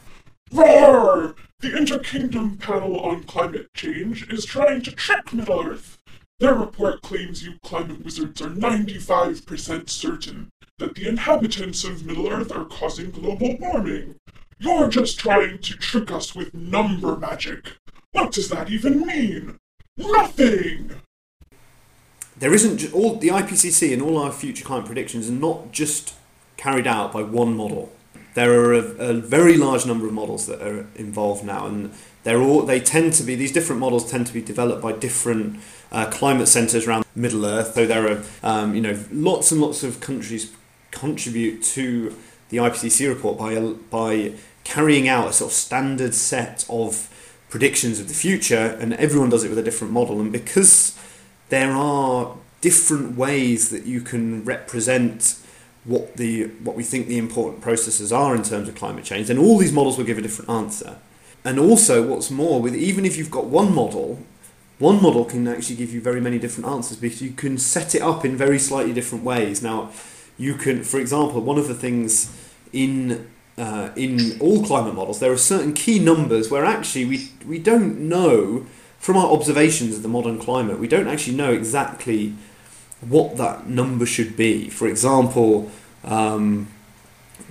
Roar! 0.52 1.34
The 1.62 1.70
Interkingdom 1.70 2.58
Panel 2.58 2.98
on 2.98 3.22
Climate 3.22 3.72
Change 3.72 4.28
is 4.32 4.44
trying 4.44 4.82
to 4.82 4.90
trick 4.90 5.32
Middle 5.32 5.64
Earth. 5.64 5.96
Their 6.40 6.54
report 6.54 7.02
claims 7.02 7.44
you 7.44 7.54
climate 7.62 8.04
wizards 8.04 8.42
are 8.42 8.48
95% 8.48 9.88
certain 9.88 10.48
that 10.78 10.96
the 10.96 11.06
inhabitants 11.06 11.84
of 11.84 12.04
Middle 12.04 12.28
Earth 12.28 12.50
are 12.50 12.64
causing 12.64 13.12
global 13.12 13.56
warming. 13.58 14.16
You're 14.58 14.88
just 14.88 15.20
trying 15.20 15.60
to 15.60 15.74
trick 15.74 16.10
us 16.10 16.34
with 16.34 16.52
number 16.52 17.16
magic. 17.16 17.76
What 18.10 18.32
does 18.32 18.48
that 18.48 18.68
even 18.68 19.06
mean? 19.06 19.58
Nothing! 19.96 20.90
There 22.36 22.52
isn't 22.52 22.92
all 22.92 23.18
the 23.18 23.28
IPCC 23.28 23.92
and 23.92 24.02
all 24.02 24.18
our 24.18 24.32
future 24.32 24.64
climate 24.64 24.86
predictions 24.86 25.30
are 25.30 25.32
not 25.32 25.70
just 25.70 26.16
carried 26.56 26.88
out 26.88 27.12
by 27.12 27.22
one 27.22 27.56
model 27.56 27.92
there 28.34 28.52
are 28.60 28.72
a, 28.72 28.78
a, 28.78 29.12
very 29.14 29.56
large 29.56 29.84
number 29.86 30.06
of 30.06 30.12
models 30.12 30.46
that 30.46 30.62
are 30.62 30.86
involved 30.94 31.44
now, 31.44 31.66
and 31.66 31.92
they're 32.22 32.40
all 32.40 32.62
they 32.62 32.80
tend 32.80 33.12
to 33.14 33.22
be 33.22 33.34
these 33.34 33.52
different 33.52 33.80
models 33.80 34.10
tend 34.10 34.26
to 34.26 34.32
be 34.32 34.40
developed 34.40 34.82
by 34.82 34.92
different 34.92 35.60
uh, 35.90 36.06
climate 36.10 36.48
centres 36.48 36.86
around 36.86 37.04
Middle 37.14 37.44
Earth. 37.44 37.74
So 37.74 37.86
there 37.86 38.10
are 38.10 38.22
um, 38.42 38.74
you 38.74 38.80
know 38.80 38.98
lots 39.10 39.52
and 39.52 39.60
lots 39.60 39.82
of 39.82 40.00
countries 40.00 40.52
contribute 40.90 41.62
to 41.62 42.14
the 42.48 42.58
IPCC 42.58 43.08
report 43.08 43.38
by 43.38 43.58
by 43.90 44.34
carrying 44.64 45.08
out 45.08 45.28
a 45.28 45.32
sort 45.32 45.50
of 45.50 45.54
standard 45.54 46.14
set 46.14 46.64
of 46.70 47.08
predictions 47.50 48.00
of 48.00 48.08
the 48.08 48.14
future, 48.14 48.76
and 48.80 48.94
everyone 48.94 49.28
does 49.28 49.44
it 49.44 49.50
with 49.50 49.58
a 49.58 49.62
different 49.62 49.92
model. 49.92 50.20
And 50.20 50.32
because 50.32 50.98
there 51.50 51.72
are 51.72 52.34
different 52.62 53.16
ways 53.16 53.68
that 53.68 53.84
you 53.84 54.00
can 54.00 54.42
represent 54.44 55.38
what 55.84 56.16
the 56.16 56.44
what 56.62 56.76
we 56.76 56.84
think 56.84 57.08
the 57.08 57.18
important 57.18 57.60
processes 57.60 58.12
are 58.12 58.34
in 58.36 58.42
terms 58.42 58.68
of 58.68 58.74
climate 58.74 59.04
change, 59.04 59.26
then 59.28 59.38
all 59.38 59.58
these 59.58 59.72
models 59.72 59.98
will 59.98 60.04
give 60.04 60.18
a 60.18 60.22
different 60.22 60.50
answer. 60.50 60.96
And 61.44 61.58
also, 61.58 62.06
what's 62.06 62.30
more, 62.30 62.60
with 62.60 62.76
even 62.76 63.04
if 63.04 63.16
you've 63.16 63.30
got 63.30 63.46
one 63.46 63.74
model, 63.74 64.20
one 64.78 65.02
model 65.02 65.24
can 65.24 65.48
actually 65.48 65.76
give 65.76 65.92
you 65.92 66.00
very 66.00 66.20
many 66.20 66.38
different 66.38 66.68
answers 66.68 66.96
because 66.96 67.20
you 67.20 67.32
can 67.32 67.58
set 67.58 67.94
it 67.94 68.02
up 68.02 68.24
in 68.24 68.36
very 68.36 68.58
slightly 68.58 68.92
different 68.92 69.24
ways. 69.24 69.62
Now, 69.62 69.90
you 70.38 70.54
can, 70.54 70.84
for 70.84 71.00
example, 71.00 71.40
one 71.40 71.58
of 71.58 71.66
the 71.66 71.74
things 71.74 72.36
in 72.72 73.28
uh, 73.58 73.90
in 73.96 74.40
all 74.40 74.64
climate 74.64 74.94
models, 74.94 75.20
there 75.20 75.32
are 75.32 75.36
certain 75.36 75.74
key 75.74 75.98
numbers 75.98 76.50
where 76.50 76.64
actually 76.64 77.04
we 77.04 77.28
we 77.44 77.58
don't 77.58 77.98
know 77.98 78.66
from 78.98 79.16
our 79.16 79.32
observations 79.32 79.96
of 79.96 80.02
the 80.02 80.08
modern 80.08 80.38
climate, 80.38 80.78
we 80.78 80.86
don't 80.86 81.08
actually 81.08 81.36
know 81.36 81.52
exactly 81.52 82.34
what 83.08 83.36
that 83.36 83.68
number 83.68 84.06
should 84.06 84.36
be. 84.36 84.68
For 84.68 84.86
example, 84.88 85.70
um, 86.04 86.68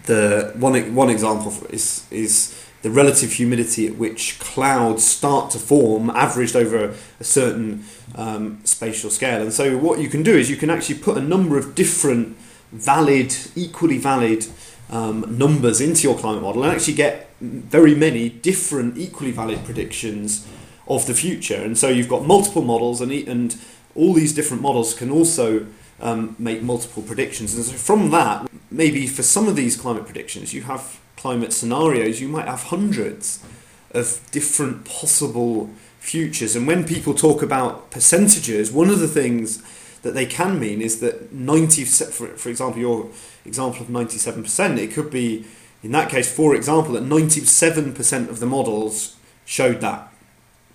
the 0.05 0.53
one 0.55 0.95
one 0.95 1.09
example 1.09 1.53
is 1.69 2.07
is 2.11 2.57
the 2.81 2.89
relative 2.89 3.33
humidity 3.33 3.87
at 3.87 3.95
which 3.95 4.39
clouds 4.39 5.05
start 5.05 5.51
to 5.51 5.59
form, 5.59 6.09
averaged 6.11 6.55
over 6.55 6.95
a 7.19 7.23
certain 7.23 7.83
um, 8.15 8.59
spatial 8.63 9.09
scale. 9.09 9.41
And 9.41 9.53
so, 9.53 9.77
what 9.77 9.99
you 9.99 10.09
can 10.09 10.23
do 10.23 10.35
is 10.35 10.49
you 10.49 10.55
can 10.55 10.69
actually 10.69 10.99
put 10.99 11.17
a 11.17 11.21
number 11.21 11.57
of 11.57 11.75
different 11.75 12.37
valid, 12.71 13.35
equally 13.55 13.97
valid 13.97 14.47
um, 14.89 15.37
numbers 15.37 15.79
into 15.79 16.03
your 16.03 16.17
climate 16.17 16.41
model 16.41 16.63
and 16.63 16.71
actually 16.71 16.95
get 16.95 17.29
very 17.39 17.95
many 17.95 18.29
different, 18.29 18.97
equally 18.97 19.31
valid 19.31 19.63
predictions 19.63 20.47
of 20.87 21.05
the 21.05 21.13
future. 21.13 21.61
And 21.63 21.77
so, 21.77 21.87
you've 21.87 22.09
got 22.09 22.25
multiple 22.25 22.63
models 22.63 22.99
and 22.99 23.11
and 23.11 23.55
all 23.95 24.13
these 24.13 24.33
different 24.33 24.61
models 24.61 24.93
can 24.93 25.09
also 25.11 25.67
um, 25.99 26.35
make 26.39 26.61
multiple 26.61 27.03
predictions. 27.03 27.55
And 27.55 27.63
so 27.63 27.73
from 27.73 28.11
that, 28.11 28.49
maybe 28.69 29.07
for 29.07 29.23
some 29.23 29.47
of 29.47 29.55
these 29.55 29.77
climate 29.77 30.05
predictions, 30.05 30.53
you 30.53 30.63
have 30.63 30.99
climate 31.15 31.53
scenarios, 31.53 32.19
you 32.19 32.27
might 32.27 32.47
have 32.47 32.63
hundreds 32.63 33.43
of 33.91 34.21
different 34.31 34.85
possible 34.85 35.69
futures. 35.99 36.55
And 36.55 36.65
when 36.65 36.83
people 36.83 37.13
talk 37.13 37.43
about 37.43 37.91
percentages, 37.91 38.71
one 38.71 38.89
of 38.89 38.99
the 38.99 39.07
things 39.07 39.61
that 40.01 40.13
they 40.15 40.25
can 40.25 40.59
mean 40.59 40.81
is 40.81 40.99
that 41.01 41.31
90, 41.31 41.85
for, 41.85 42.27
for 42.27 42.49
example, 42.49 42.81
your 42.81 43.09
example 43.45 43.81
of 43.81 43.87
97%, 43.87 44.77
it 44.79 44.91
could 44.91 45.11
be, 45.11 45.45
in 45.83 45.91
that 45.91 46.09
case, 46.09 46.33
for 46.33 46.55
example, 46.55 46.93
that 46.93 47.03
97% 47.03 48.29
of 48.29 48.39
the 48.39 48.47
models 48.47 49.15
showed 49.45 49.81
that 49.81 50.11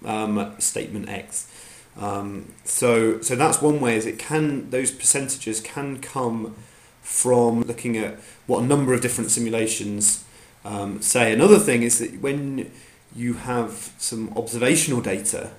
um, 0.04 0.54
statement 0.58 1.08
X. 1.08 1.50
Um, 1.98 2.52
so, 2.64 3.20
so 3.20 3.36
that's 3.36 3.62
one 3.62 3.80
way. 3.80 3.96
Is 3.96 4.06
it 4.06 4.18
can 4.18 4.70
those 4.70 4.90
percentages 4.90 5.60
can 5.60 5.98
come 5.98 6.54
from 7.02 7.62
looking 7.62 7.96
at 7.96 8.18
what 8.46 8.62
a 8.62 8.66
number 8.66 8.92
of 8.92 9.00
different 9.00 9.30
simulations 9.30 10.24
um, 10.64 11.00
say. 11.00 11.32
Another 11.32 11.58
thing 11.58 11.82
is 11.82 12.00
that 12.00 12.20
when 12.20 12.70
you 13.14 13.34
have 13.34 13.92
some 13.98 14.32
observational 14.36 15.00
data 15.00 15.52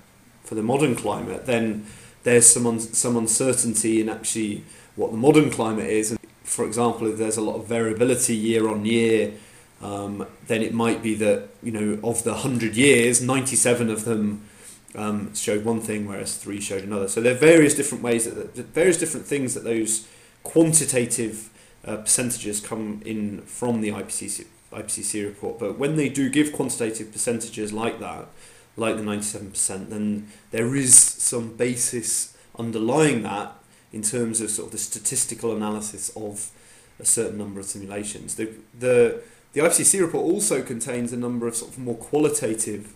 for 0.44 0.56
the 0.56 0.62
modern 0.62 0.96
climate, 0.96 1.46
then 1.46 1.86
there's 2.24 2.46
some 2.46 2.68
un- 2.68 2.80
some 2.80 3.16
uncertainty 3.16 4.02
in 4.02 4.10
actually 4.10 4.64
what 4.96 5.12
the 5.12 5.18
modern 5.18 5.50
climate 5.50 5.88
is. 5.88 6.12
And 6.12 6.20
for 6.44 6.66
example, 6.66 7.08
if 7.08 7.18
there's 7.18 7.38
a 7.38 7.42
lot 7.42 7.56
of 7.56 7.66
variability 7.68 8.36
year 8.36 8.68
on 8.68 8.86
year, 8.86 9.34
um, 9.82 10.28
then 10.48 10.62
it 10.62 10.74
might 10.74 11.02
be 11.02 11.16
that 11.16 11.50
you 11.64 11.72
know 11.72 12.00
of 12.04 12.24
the 12.24 12.36
hundred 12.36 12.76
years, 12.76 13.22
ninety-seven 13.22 13.90
of 13.90 14.04
them 14.04 14.47
um, 14.96 15.34
showed 15.36 15.66
one 15.66 15.82
thing, 15.82 16.08
whereas 16.08 16.38
three 16.38 16.60
showed 16.60 16.84
another. 16.84 17.08
So 17.08 17.22
there 17.22 17.34
are 17.34 17.38
various 17.38 17.76
different 17.76 18.04
ways 18.04 18.26
that 18.26 18.56
various 18.56 18.98
different 18.98 19.26
things 19.26 19.54
that 19.54 19.64
those 19.64 20.08
quantitative 20.44 21.50
uh, 21.86 21.98
percentages 21.98 22.60
come 22.60 23.02
in 23.06 23.42
from 23.42 23.82
the 23.82 23.90
IPCC 23.90 24.46
IPCC 24.72 25.26
report. 25.26 25.60
But 25.60 25.78
when 25.78 25.96
they 25.96 26.10
do 26.10 26.30
give 26.30 26.52
quantitative 26.52 27.12
percentages 27.12 27.72
like 27.72 28.00
that, 28.00 28.28
like 28.76 28.98
the 28.98 29.04
ninety-seven 29.04 29.52
percent, 29.52 29.90
then 29.90 30.28
there 30.52 30.76
is 30.76 30.98
some 30.98 31.56
basis 31.56 32.36
underlying 32.58 33.24
that 33.24 33.54
in 33.94 34.02
terms 34.02 34.42
of 34.42 34.50
sort 34.50 34.68
of 34.68 34.72
the 34.72 34.78
statistical 34.78 35.56
analysis 35.56 36.10
of 36.16 36.52
a 37.00 37.06
certain 37.06 37.38
number 37.38 37.60
of 37.60 37.66
simulations. 37.66 38.36
The 38.36 38.50
the 38.78 39.22
the 39.54 39.62
IPCC 39.62 40.02
report 40.02 40.24
also 40.24 40.62
contains 40.62 41.14
a 41.14 41.18
number 41.18 41.48
of 41.48 41.56
sort 41.56 41.72
of 41.72 41.80
more 41.80 41.96
qualitative 41.96 42.94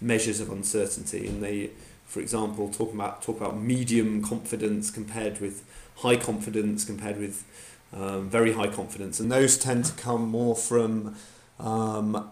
measures 0.00 0.40
of 0.40 0.50
uncertainty, 0.50 1.26
and 1.26 1.42
they, 1.42 1.70
for 2.06 2.20
example, 2.20 2.68
talk 2.68 2.92
about 2.92 3.22
talk 3.22 3.36
about 3.36 3.56
medium 3.56 4.22
confidence 4.22 4.90
compared 4.90 5.40
with 5.40 5.64
high 5.96 6.16
confidence 6.16 6.84
compared 6.84 7.18
with 7.18 7.44
um, 7.92 8.28
very 8.28 8.52
high 8.52 8.68
confidence, 8.68 9.20
and 9.20 9.30
those 9.30 9.56
tend 9.56 9.84
to 9.84 9.92
come 9.94 10.28
more 10.28 10.56
from 10.56 11.16
um, 11.58 12.30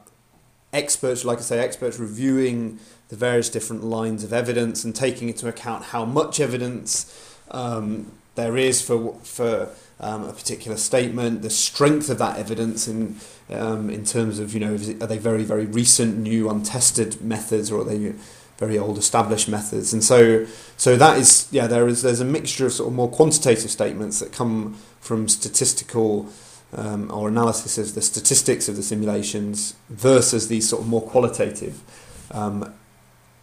experts, 0.72 1.24
like 1.24 1.38
I 1.38 1.42
say, 1.42 1.58
experts 1.58 1.98
reviewing 1.98 2.78
the 3.08 3.16
various 3.16 3.48
different 3.48 3.84
lines 3.84 4.24
of 4.24 4.32
evidence 4.32 4.84
and 4.84 4.94
taking 4.94 5.28
into 5.28 5.46
account 5.48 5.84
how 5.86 6.04
much 6.04 6.40
evidence 6.40 7.38
um, 7.50 8.12
there 8.34 8.56
is 8.56 8.80
for 8.80 9.14
for 9.22 9.68
um, 10.00 10.24
a 10.24 10.32
particular 10.32 10.76
statement, 10.76 11.42
the 11.42 11.50
strength 11.50 12.10
of 12.10 12.18
that 12.18 12.38
evidence 12.38 12.88
in 12.88 13.16
um, 13.50 13.90
in 13.90 14.04
terms 14.04 14.38
of 14.38 14.54
you 14.54 14.60
know 14.60 14.74
are 14.74 15.06
they 15.06 15.18
very 15.18 15.44
very 15.44 15.66
recent, 15.66 16.18
new, 16.18 16.50
untested 16.50 17.20
methods, 17.22 17.70
or 17.70 17.80
are 17.80 17.84
they 17.84 18.14
very 18.58 18.78
old 18.78 18.98
established 18.98 19.48
methods? 19.48 19.92
And 19.92 20.02
so 20.02 20.46
so 20.76 20.96
that 20.96 21.18
is 21.18 21.48
yeah 21.50 21.66
there 21.66 21.86
is 21.88 22.02
there's 22.02 22.20
a 22.20 22.24
mixture 22.24 22.66
of 22.66 22.72
sort 22.72 22.88
of 22.88 22.94
more 22.94 23.10
quantitative 23.10 23.70
statements 23.70 24.18
that 24.20 24.32
come 24.32 24.74
from 25.00 25.28
statistical. 25.28 26.28
Um, 26.74 27.10
or 27.12 27.28
analysis 27.28 27.76
of 27.76 27.94
the 27.94 28.00
statistics 28.00 28.66
of 28.66 28.76
the 28.76 28.82
simulations 28.82 29.74
versus 29.90 30.48
these 30.48 30.66
sort 30.66 30.80
of 30.80 30.88
more 30.88 31.02
qualitative 31.02 31.82
um, 32.30 32.72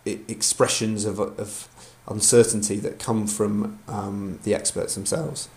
expressions 0.04 1.06
of, 1.06 1.20
of 1.20 1.68
uncertainty 2.08 2.78
that 2.78 3.00
come 3.00 3.28
from 3.28 3.80
um, 3.88 4.40
the 4.44 4.56
experts 4.56 4.96
themselves. 4.96 5.48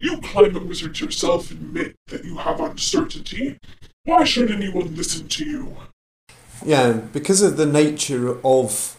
You 0.00 0.20
climate 0.20 0.66
wizards 0.66 1.00
yourself 1.00 1.50
admit 1.50 1.96
that 2.08 2.24
you 2.24 2.36
have 2.38 2.60
uncertainty. 2.60 3.58
Why 4.04 4.24
should 4.24 4.50
anyone 4.50 4.94
listen 4.94 5.28
to 5.28 5.44
you? 5.44 5.76
Yeah, 6.64 6.92
because 6.92 7.42
of 7.42 7.56
the 7.56 7.66
nature 7.66 8.38
of 8.44 8.96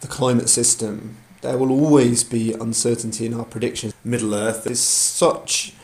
the 0.00 0.08
climate 0.08 0.48
system, 0.48 1.16
there 1.40 1.56
will 1.56 1.70
always 1.70 2.24
be 2.24 2.52
uncertainty 2.52 3.26
in 3.26 3.34
our 3.34 3.44
predictions. 3.44 3.94
Middle 4.04 4.34
Earth 4.34 4.66
is 4.66 4.80
such 4.80 5.74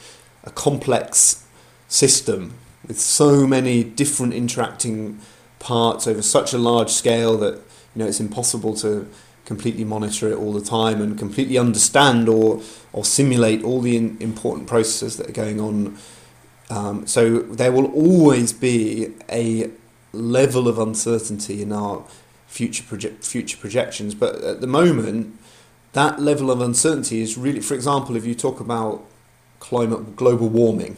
a 0.43 0.51
complex 0.51 1.47
system 1.89 2.55
with 2.87 2.99
so 2.99 3.47
many 3.47 3.85
different 3.85 4.35
interacting 4.35 5.21
parts 5.59 6.07
over 6.07 6.21
such 6.21 6.53
a 6.53 6.59
large 6.59 6.91
scale 6.91 7.37
that 7.39 7.55
you 7.55 7.97
know 7.97 8.07
it's 8.07 8.21
impossible 8.21 8.75
to 8.75 9.09
completely 9.45 9.85
monitor 9.85 10.31
it 10.31 10.37
all 10.37 10.53
the 10.53 10.61
time 10.61 11.01
and 11.01 11.19
completely 11.19 11.59
understand 11.59 12.29
or 12.29 12.61
or 12.95 13.05
simulate 13.05 13.63
all 13.65 13.81
the 13.81 13.97
in, 13.97 14.17
important 14.21 14.69
processes 14.69 15.17
that 15.17 15.29
are 15.29 15.33
going 15.33 15.61
on. 15.61 15.99
Um, 16.71 17.07
so 17.07 17.41
there 17.41 17.73
will 17.73 17.87
always 17.87 18.53
be 18.53 19.13
a 19.29 19.71
level 20.13 20.69
of 20.69 20.79
uncertainty 20.79 21.61
in 21.61 21.73
our 21.73 22.05
future 22.47 22.85
project 22.85 23.25
future 23.25 23.59
projections, 23.59 24.15
but 24.15 24.37
at 24.37 24.61
the 24.61 24.69
moment, 24.69 25.37
that 25.93 26.21
level 26.21 26.53
of 26.53 26.61
uncertainty 26.61 27.21
is 27.21 27.37
really, 27.37 27.61
for 27.61 27.75
example, 27.75 28.15
if 28.15 28.25
you 28.25 28.35
talk 28.35 28.61
about 28.61 29.05
climate 29.59 30.15
global 30.15 30.49
warming, 30.49 30.97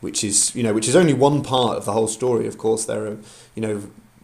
which 0.00 0.24
is 0.24 0.54
you 0.56 0.62
know 0.62 0.72
which 0.72 0.88
is 0.88 0.96
only 0.96 1.12
one 1.12 1.42
part 1.42 1.76
of 1.76 1.84
the 1.84 1.92
whole 1.92 2.08
story. 2.08 2.46
Of 2.46 2.56
course, 2.56 2.86
there 2.86 3.06
are 3.06 3.18
you 3.54 3.60
know 3.60 3.82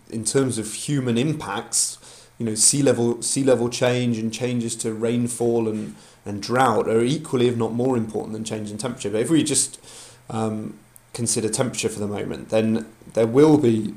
in 0.08 0.24
terms 0.24 0.56
of 0.56 0.72
human 0.72 1.18
impacts 1.18 1.98
you 2.38 2.46
know 2.46 2.54
sea 2.54 2.82
level 2.82 3.20
sea 3.20 3.44
level 3.44 3.68
change 3.68 4.16
and 4.16 4.32
changes 4.32 4.74
to 4.76 4.94
rainfall 4.94 5.68
and 5.68 5.94
and 6.26 6.42
drought 6.42 6.88
are 6.88 7.02
equally, 7.02 7.48
if 7.48 7.56
not 7.56 7.72
more 7.72 7.96
important 7.96 8.32
than 8.32 8.44
change 8.44 8.70
in 8.70 8.78
temperature. 8.78 9.10
But 9.10 9.22
if 9.22 9.30
we 9.30 9.42
just 9.42 9.80
um, 10.28 10.78
consider 11.12 11.48
temperature 11.48 11.88
for 11.88 12.00
the 12.00 12.06
moment, 12.06 12.50
then 12.50 12.86
there 13.14 13.26
will 13.26 13.58
be 13.58 13.94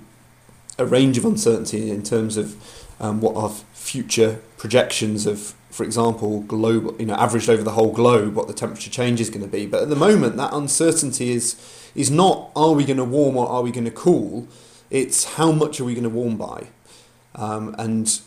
a 0.77 0.85
range 0.85 1.17
of 1.17 1.25
uncertainty 1.25 1.91
in 1.91 2.03
terms 2.03 2.37
of 2.37 2.55
um, 2.99 3.19
what 3.21 3.35
our 3.35 3.49
future 3.73 4.39
projections 4.57 5.25
of, 5.25 5.53
for 5.69 5.83
example, 5.83 6.41
global, 6.41 6.95
you 6.99 7.05
know, 7.05 7.15
averaged 7.15 7.49
over 7.49 7.63
the 7.63 7.71
whole 7.71 7.91
globe, 7.91 8.35
what 8.35 8.47
the 8.47 8.53
temperature 8.53 8.89
change 8.89 9.19
is 9.19 9.29
going 9.29 9.41
to 9.41 9.47
be. 9.47 9.65
But 9.65 9.83
at 9.83 9.89
the 9.89 9.95
moment, 9.95 10.37
that 10.37 10.53
uncertainty 10.53 11.31
is 11.31 11.55
is 11.95 12.11
not 12.11 12.51
are 12.55 12.73
we 12.73 12.85
going 12.85 12.97
to 12.97 13.03
warm 13.03 13.35
or 13.35 13.47
are 13.47 13.63
we 13.63 13.71
going 13.71 13.85
to 13.85 13.91
cool? 13.91 14.47
It's 14.89 15.35
how 15.35 15.51
much 15.51 15.79
are 15.79 15.83
we 15.83 15.93
going 15.93 16.03
to 16.03 16.09
warm 16.09 16.37
by, 16.37 16.67
um, 17.35 17.75
and 17.77 18.19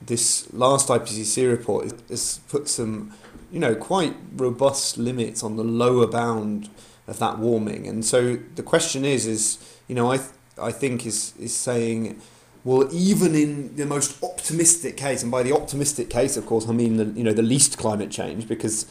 this 0.00 0.52
last 0.52 0.88
IPCC 0.88 1.50
report 1.50 1.92
has 2.08 2.40
put 2.48 2.68
some, 2.68 3.14
you 3.50 3.58
know, 3.58 3.74
quite 3.74 4.14
robust 4.34 4.98
limits 4.98 5.42
on 5.42 5.56
the 5.56 5.64
lower 5.64 6.06
bound 6.06 6.68
of 7.06 7.18
that 7.18 7.38
warming. 7.38 7.86
And 7.86 8.04
so 8.04 8.36
the 8.54 8.62
question 8.62 9.04
is, 9.04 9.26
is 9.26 9.58
you 9.88 9.94
know, 9.94 10.10
I 10.10 10.18
th- 10.18 10.30
I 10.60 10.72
think 10.72 11.06
is 11.06 11.34
is 11.38 11.54
saying, 11.54 12.20
well, 12.64 12.88
even 12.92 13.34
in 13.34 13.76
the 13.76 13.86
most 13.86 14.22
optimistic 14.22 14.96
case, 14.96 15.22
and 15.22 15.32
by 15.32 15.42
the 15.42 15.52
optimistic 15.52 16.10
case, 16.10 16.36
of 16.36 16.46
course, 16.46 16.68
I 16.68 16.72
mean 16.72 16.96
the 16.96 17.06
you 17.06 17.24
know 17.24 17.32
the 17.32 17.42
least 17.42 17.78
climate 17.78 18.10
change, 18.10 18.46
because 18.46 18.86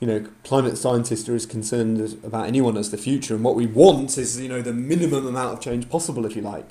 you 0.00 0.06
know 0.06 0.26
climate 0.44 0.78
scientists 0.78 1.28
are 1.28 1.34
as 1.34 1.44
concerned 1.44 2.18
about 2.24 2.46
anyone 2.46 2.76
as 2.76 2.90
the 2.90 2.98
future, 2.98 3.34
and 3.34 3.44
what 3.44 3.54
we 3.54 3.66
want 3.66 4.16
is 4.16 4.40
you 4.40 4.48
know 4.48 4.62
the 4.62 4.72
minimum 4.72 5.26
amount 5.26 5.52
of 5.52 5.60
change 5.60 5.88
possible, 5.90 6.24
if 6.24 6.34
you 6.34 6.42
like. 6.42 6.70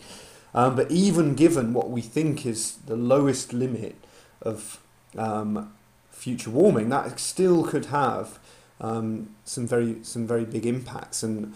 Um, 0.54 0.76
but 0.76 0.90
even 0.90 1.36
given 1.36 1.74
what 1.74 1.92
we 1.92 2.02
think 2.02 2.46
is 2.46 2.78
the 2.88 2.96
lowest 2.96 3.54
limit 3.54 3.96
of 4.42 4.80
um, 5.16 5.72
future 6.18 6.50
warming, 6.50 6.90
that 6.90 7.20
still 7.20 7.64
could 7.64 7.86
have 7.86 8.40
um, 8.82 9.30
some 9.46 9.68
very 9.68 9.98
some 10.04 10.28
very 10.28 10.46
big 10.46 10.66
impacts. 10.66 11.24
And 11.24 11.54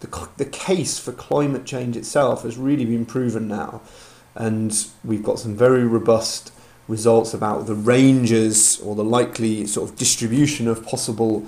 the 0.00 0.28
the 0.36 0.44
case 0.44 0.98
for 0.98 1.12
climate 1.12 1.64
change 1.64 1.96
itself 1.96 2.42
has 2.42 2.56
really 2.56 2.84
been 2.84 3.06
proven 3.06 3.48
now, 3.48 3.82
and 4.34 4.86
we've 5.04 5.22
got 5.22 5.38
some 5.38 5.56
very 5.56 5.84
robust 5.84 6.52
results 6.88 7.34
about 7.34 7.66
the 7.66 7.74
ranges 7.74 8.80
or 8.80 8.94
the 8.94 9.04
likely 9.04 9.66
sort 9.66 9.90
of 9.90 9.96
distribution 9.96 10.68
of 10.68 10.86
possible, 10.86 11.44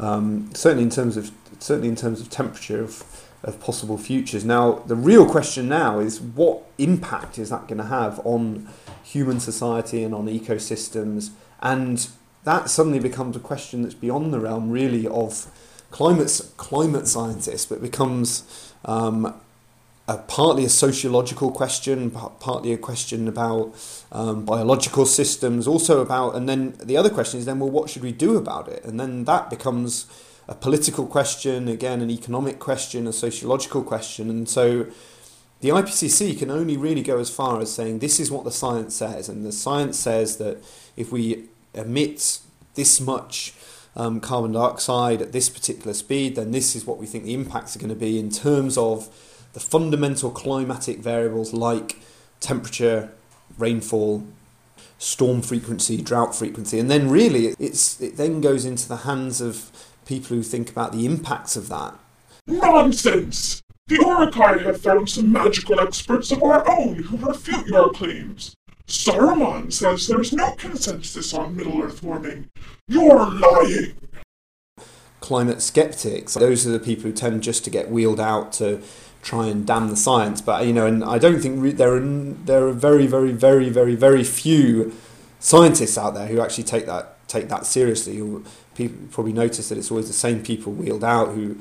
um, 0.00 0.50
certainly 0.52 0.82
in 0.82 0.90
terms 0.90 1.16
of 1.16 1.30
certainly 1.60 1.88
in 1.88 1.96
terms 1.96 2.20
of 2.20 2.28
temperature 2.28 2.82
of 2.82 3.04
of 3.42 3.58
possible 3.60 3.96
futures. 3.96 4.44
Now, 4.44 4.82
the 4.86 4.96
real 4.96 5.26
question 5.26 5.68
now 5.68 5.98
is 5.98 6.20
what 6.20 6.62
impact 6.76 7.38
is 7.38 7.48
that 7.48 7.68
going 7.68 7.78
to 7.78 7.84
have 7.84 8.20
on 8.24 8.68
human 9.02 9.40
society 9.40 10.02
and 10.04 10.14
on 10.14 10.26
ecosystems? 10.26 11.30
And 11.60 12.08
that 12.44 12.70
suddenly 12.70 12.98
becomes 12.98 13.36
a 13.36 13.40
question 13.40 13.82
that's 13.82 13.94
beyond 13.94 14.32
the 14.32 14.40
realm, 14.40 14.70
really, 14.70 15.06
of 15.06 15.46
climate 15.90 16.40
climate 16.56 17.06
scientists, 17.06 17.66
but 17.66 17.82
becomes 17.82 18.72
um, 18.84 19.34
a, 20.08 20.18
partly 20.18 20.64
a 20.64 20.68
sociological 20.68 21.50
question, 21.50 22.10
partly 22.10 22.72
a 22.72 22.78
question 22.78 23.28
about 23.28 23.74
um, 24.10 24.44
biological 24.44 25.06
systems, 25.06 25.68
also 25.68 26.00
about, 26.00 26.34
and 26.34 26.48
then 26.48 26.74
the 26.82 26.96
other 26.96 27.10
question 27.10 27.38
is 27.38 27.46
then, 27.46 27.60
well, 27.60 27.70
what 27.70 27.90
should 27.90 28.02
we 28.02 28.12
do 28.12 28.36
about 28.36 28.68
it? 28.68 28.84
And 28.84 28.98
then 28.98 29.24
that 29.24 29.50
becomes 29.50 30.06
a 30.48 30.54
political 30.54 31.06
question, 31.06 31.68
again, 31.68 32.00
an 32.00 32.10
economic 32.10 32.58
question, 32.58 33.06
a 33.06 33.12
sociological 33.12 33.84
question. 33.84 34.28
And 34.28 34.48
so 34.48 34.86
the 35.60 35.68
IPCC 35.68 36.36
can 36.36 36.50
only 36.50 36.76
really 36.76 37.02
go 37.02 37.18
as 37.18 37.30
far 37.30 37.60
as 37.60 37.72
saying 37.72 38.00
this 38.00 38.18
is 38.18 38.32
what 38.32 38.44
the 38.44 38.50
science 38.50 38.96
says. 38.96 39.28
And 39.28 39.46
the 39.46 39.52
science 39.52 39.96
says 39.96 40.38
that 40.38 40.58
if 40.96 41.12
we 41.12 41.49
emit 41.74 42.40
this 42.74 43.00
much 43.00 43.54
um, 43.96 44.20
carbon 44.20 44.52
dioxide 44.52 45.20
at 45.20 45.32
this 45.32 45.48
particular 45.48 45.92
speed, 45.92 46.36
then 46.36 46.52
this 46.52 46.76
is 46.76 46.86
what 46.86 46.98
we 46.98 47.06
think 47.06 47.24
the 47.24 47.34
impacts 47.34 47.74
are 47.74 47.78
going 47.78 47.90
to 47.90 47.94
be 47.96 48.18
in 48.18 48.30
terms 48.30 48.78
of 48.78 49.08
the 49.52 49.60
fundamental 49.60 50.30
climatic 50.30 50.98
variables 50.98 51.52
like 51.52 51.96
temperature, 52.38 53.10
rainfall, 53.58 54.24
storm 54.98 55.42
frequency, 55.42 56.00
drought 56.00 56.34
frequency, 56.34 56.78
and 56.78 56.90
then 56.90 57.10
really 57.10 57.54
it's 57.58 58.00
it 58.00 58.16
then 58.16 58.40
goes 58.40 58.64
into 58.64 58.86
the 58.86 58.98
hands 58.98 59.40
of 59.40 59.70
people 60.06 60.36
who 60.36 60.42
think 60.42 60.70
about 60.70 60.92
the 60.92 61.06
impacts 61.06 61.56
of 61.56 61.68
that. 61.68 61.94
Nonsense! 62.46 63.62
The 63.86 63.96
Uruk-hai 63.96 64.58
have 64.58 64.80
found 64.80 65.08
some 65.08 65.32
magical 65.32 65.80
experts 65.80 66.30
of 66.30 66.42
our 66.44 66.68
own 66.70 66.94
who 67.02 67.16
refute 67.16 67.66
your 67.66 67.90
claims. 67.90 68.54
Saruman 68.90 69.72
says 69.72 70.08
there's 70.08 70.32
no 70.32 70.50
consensus 70.52 71.32
on 71.32 71.54
Middle-earth 71.54 72.02
warming. 72.02 72.50
You're 72.88 73.30
lying! 73.30 73.94
Climate 75.20 75.62
skeptics, 75.62 76.34
those 76.34 76.66
are 76.66 76.72
the 76.72 76.80
people 76.80 77.04
who 77.04 77.12
tend 77.12 77.44
just 77.44 77.62
to 77.64 77.70
get 77.70 77.88
wheeled 77.88 78.18
out 78.18 78.52
to 78.54 78.82
try 79.22 79.46
and 79.46 79.64
damn 79.64 79.90
the 79.90 79.96
science. 79.96 80.40
But, 80.40 80.66
you 80.66 80.72
know, 80.72 80.86
and 80.86 81.04
I 81.04 81.18
don't 81.18 81.40
think 81.40 81.62
re- 81.62 81.70
there, 81.70 81.94
are, 81.94 82.00
there 82.00 82.66
are 82.66 82.72
very, 82.72 83.06
very, 83.06 83.30
very, 83.30 83.68
very, 83.68 83.94
very 83.94 84.24
few 84.24 84.92
scientists 85.38 85.96
out 85.96 86.14
there 86.14 86.26
who 86.26 86.40
actually 86.40 86.64
take 86.64 86.86
that 86.86 87.16
take 87.28 87.48
that 87.48 87.64
seriously. 87.64 88.16
You 88.16 88.44
people 88.74 89.06
probably 89.12 89.32
notice 89.32 89.68
that 89.68 89.78
it's 89.78 89.92
always 89.92 90.08
the 90.08 90.12
same 90.12 90.42
people 90.42 90.72
wheeled 90.72 91.04
out 91.04 91.28
who 91.28 91.58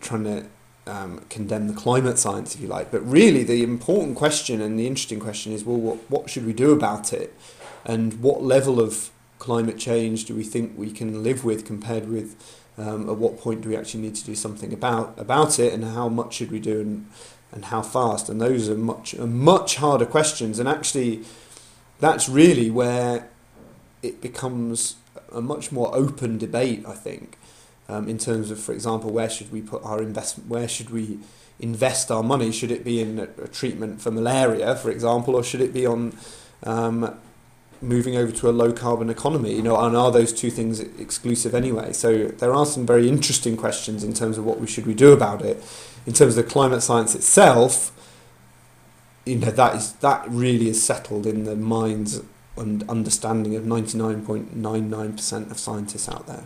trying 0.00 0.24
to 0.24 0.46
um, 0.86 1.24
condemn 1.28 1.68
the 1.68 1.74
climate 1.74 2.18
science, 2.18 2.54
if 2.54 2.60
you 2.60 2.68
like. 2.68 2.90
But 2.90 3.00
really, 3.06 3.44
the 3.44 3.62
important 3.62 4.16
question 4.16 4.60
and 4.60 4.78
the 4.78 4.86
interesting 4.86 5.20
question 5.20 5.52
is 5.52 5.64
well, 5.64 5.76
what, 5.76 6.10
what 6.10 6.30
should 6.30 6.46
we 6.46 6.52
do 6.52 6.72
about 6.72 7.12
it? 7.12 7.34
And 7.84 8.20
what 8.20 8.42
level 8.42 8.80
of 8.80 9.10
climate 9.38 9.78
change 9.78 10.26
do 10.26 10.34
we 10.34 10.44
think 10.44 10.72
we 10.76 10.90
can 10.90 11.22
live 11.22 11.44
with 11.44 11.64
compared 11.64 12.08
with 12.08 12.36
um, 12.78 13.08
at 13.08 13.16
what 13.16 13.38
point 13.38 13.62
do 13.62 13.68
we 13.68 13.76
actually 13.76 14.00
need 14.00 14.14
to 14.14 14.24
do 14.24 14.34
something 14.34 14.72
about, 14.72 15.14
about 15.18 15.58
it 15.58 15.72
and 15.72 15.84
how 15.84 16.08
much 16.08 16.34
should 16.34 16.50
we 16.50 16.60
do 16.60 16.80
and, 16.80 17.10
and 17.52 17.66
how 17.66 17.82
fast? 17.82 18.28
And 18.28 18.40
those 18.40 18.68
are 18.68 18.76
much, 18.76 19.14
are 19.14 19.26
much 19.26 19.76
harder 19.76 20.06
questions. 20.06 20.58
And 20.58 20.68
actually, 20.68 21.24
that's 21.98 22.28
really 22.28 22.70
where 22.70 23.28
it 24.02 24.20
becomes 24.20 24.96
a 25.32 25.40
much 25.40 25.70
more 25.70 25.94
open 25.94 26.38
debate, 26.38 26.84
I 26.86 26.94
think, 26.94 27.36
um, 27.90 28.08
in 28.08 28.18
terms 28.18 28.50
of, 28.50 28.60
for 28.60 28.72
example, 28.72 29.10
where 29.10 29.28
should 29.28 29.50
we 29.50 29.60
put 29.60 29.84
our 29.84 30.00
investment, 30.00 30.48
where 30.48 30.68
should 30.68 30.90
we 30.90 31.18
invest 31.58 32.10
our 32.10 32.22
money? 32.22 32.52
Should 32.52 32.70
it 32.70 32.84
be 32.84 33.00
in 33.00 33.18
a, 33.18 33.28
a 33.42 33.48
treatment 33.48 34.00
for 34.00 34.10
malaria, 34.12 34.76
for 34.76 34.90
example, 34.90 35.34
or 35.34 35.42
should 35.42 35.60
it 35.60 35.72
be 35.72 35.86
on 35.86 36.16
um, 36.62 37.18
moving 37.82 38.16
over 38.16 38.30
to 38.30 38.48
a 38.48 38.52
low 38.52 38.72
carbon 38.72 39.10
economy? 39.10 39.54
You 39.54 39.62
know, 39.62 39.76
and 39.80 39.96
are 39.96 40.12
those 40.12 40.32
two 40.32 40.50
things 40.50 40.78
exclusive 40.78 41.52
anyway? 41.52 41.92
So 41.92 42.28
there 42.28 42.54
are 42.54 42.64
some 42.64 42.86
very 42.86 43.08
interesting 43.08 43.56
questions 43.56 44.04
in 44.04 44.14
terms 44.14 44.38
of 44.38 44.44
what 44.44 44.60
we 44.60 44.68
should 44.68 44.86
we 44.86 44.94
do 44.94 45.12
about 45.12 45.42
it. 45.42 45.56
In 46.06 46.12
terms 46.12 46.36
of 46.38 46.44
the 46.44 46.50
climate 46.50 46.82
science 46.82 47.16
itself, 47.16 47.92
you 49.26 49.36
know 49.36 49.50
that 49.50 49.74
is 49.74 49.92
that 49.94 50.24
really 50.28 50.68
is 50.68 50.82
settled 50.82 51.26
in 51.26 51.44
the 51.44 51.56
minds 51.56 52.22
and 52.56 52.88
understanding 52.88 53.54
of 53.56 53.64
99.99% 53.64 55.50
of 55.50 55.58
scientists 55.58 56.08
out 56.08 56.26
there. 56.26 56.44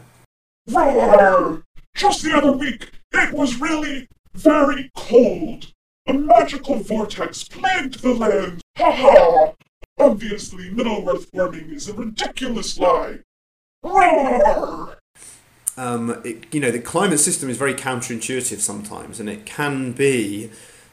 Roar! 0.66 1.62
Just 1.94 2.22
the 2.22 2.36
other 2.36 2.52
week, 2.52 2.90
it 3.12 3.32
was 3.32 3.60
really 3.60 4.08
very 4.34 4.90
cold. 4.96 5.72
A 6.06 6.12
magical 6.12 6.76
vortex 6.76 7.44
plagued 7.44 8.00
the 8.00 8.14
land. 8.14 8.60
Ha 8.78 8.90
ha! 8.90 9.52
Obviously, 9.98 10.70
Middle 10.70 11.08
Earth 11.08 11.28
warming 11.32 11.70
is 11.70 11.88
a 11.88 11.94
ridiculous 11.94 12.78
lie. 12.78 13.18
Roar! 13.82 14.98
Um, 15.76 16.20
it, 16.24 16.52
you 16.52 16.60
know, 16.60 16.70
the 16.70 16.80
climate 16.80 17.20
system 17.20 17.50
is 17.50 17.56
very 17.56 17.74
counterintuitive 17.74 18.60
sometimes, 18.60 19.20
and 19.20 19.28
it 19.28 19.44
can 19.44 19.92
be 19.92 20.50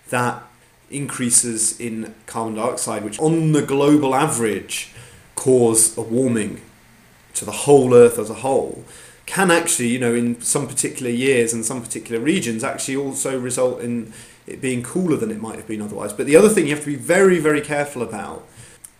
that 0.09 0.43
increases 0.89 1.79
in 1.79 2.13
carbon 2.25 2.55
dioxide, 2.55 3.03
which 3.03 3.19
on 3.19 3.53
the 3.53 3.61
global 3.61 4.13
average 4.13 4.93
cause 5.35 5.97
a 5.97 6.01
warming 6.01 6.61
to 7.33 7.45
the 7.45 7.51
whole 7.51 7.93
Earth 7.93 8.19
as 8.19 8.29
a 8.29 8.35
whole, 8.35 8.83
can 9.31 9.49
actually, 9.49 9.87
you 9.87 9.97
know, 9.97 10.13
in 10.13 10.41
some 10.41 10.67
particular 10.67 11.09
years 11.09 11.53
and 11.53 11.63
some 11.63 11.81
particular 11.81 12.19
regions, 12.19 12.65
actually 12.65 12.97
also 12.97 13.39
result 13.39 13.79
in 13.79 14.11
it 14.45 14.59
being 14.59 14.83
cooler 14.83 15.15
than 15.15 15.31
it 15.31 15.41
might 15.41 15.55
have 15.55 15.67
been 15.69 15.81
otherwise. 15.81 16.11
But 16.11 16.25
the 16.25 16.35
other 16.35 16.49
thing 16.49 16.67
you 16.67 16.75
have 16.75 16.83
to 16.83 16.89
be 16.89 16.97
very, 16.97 17.39
very 17.39 17.61
careful 17.61 18.01
about 18.01 18.45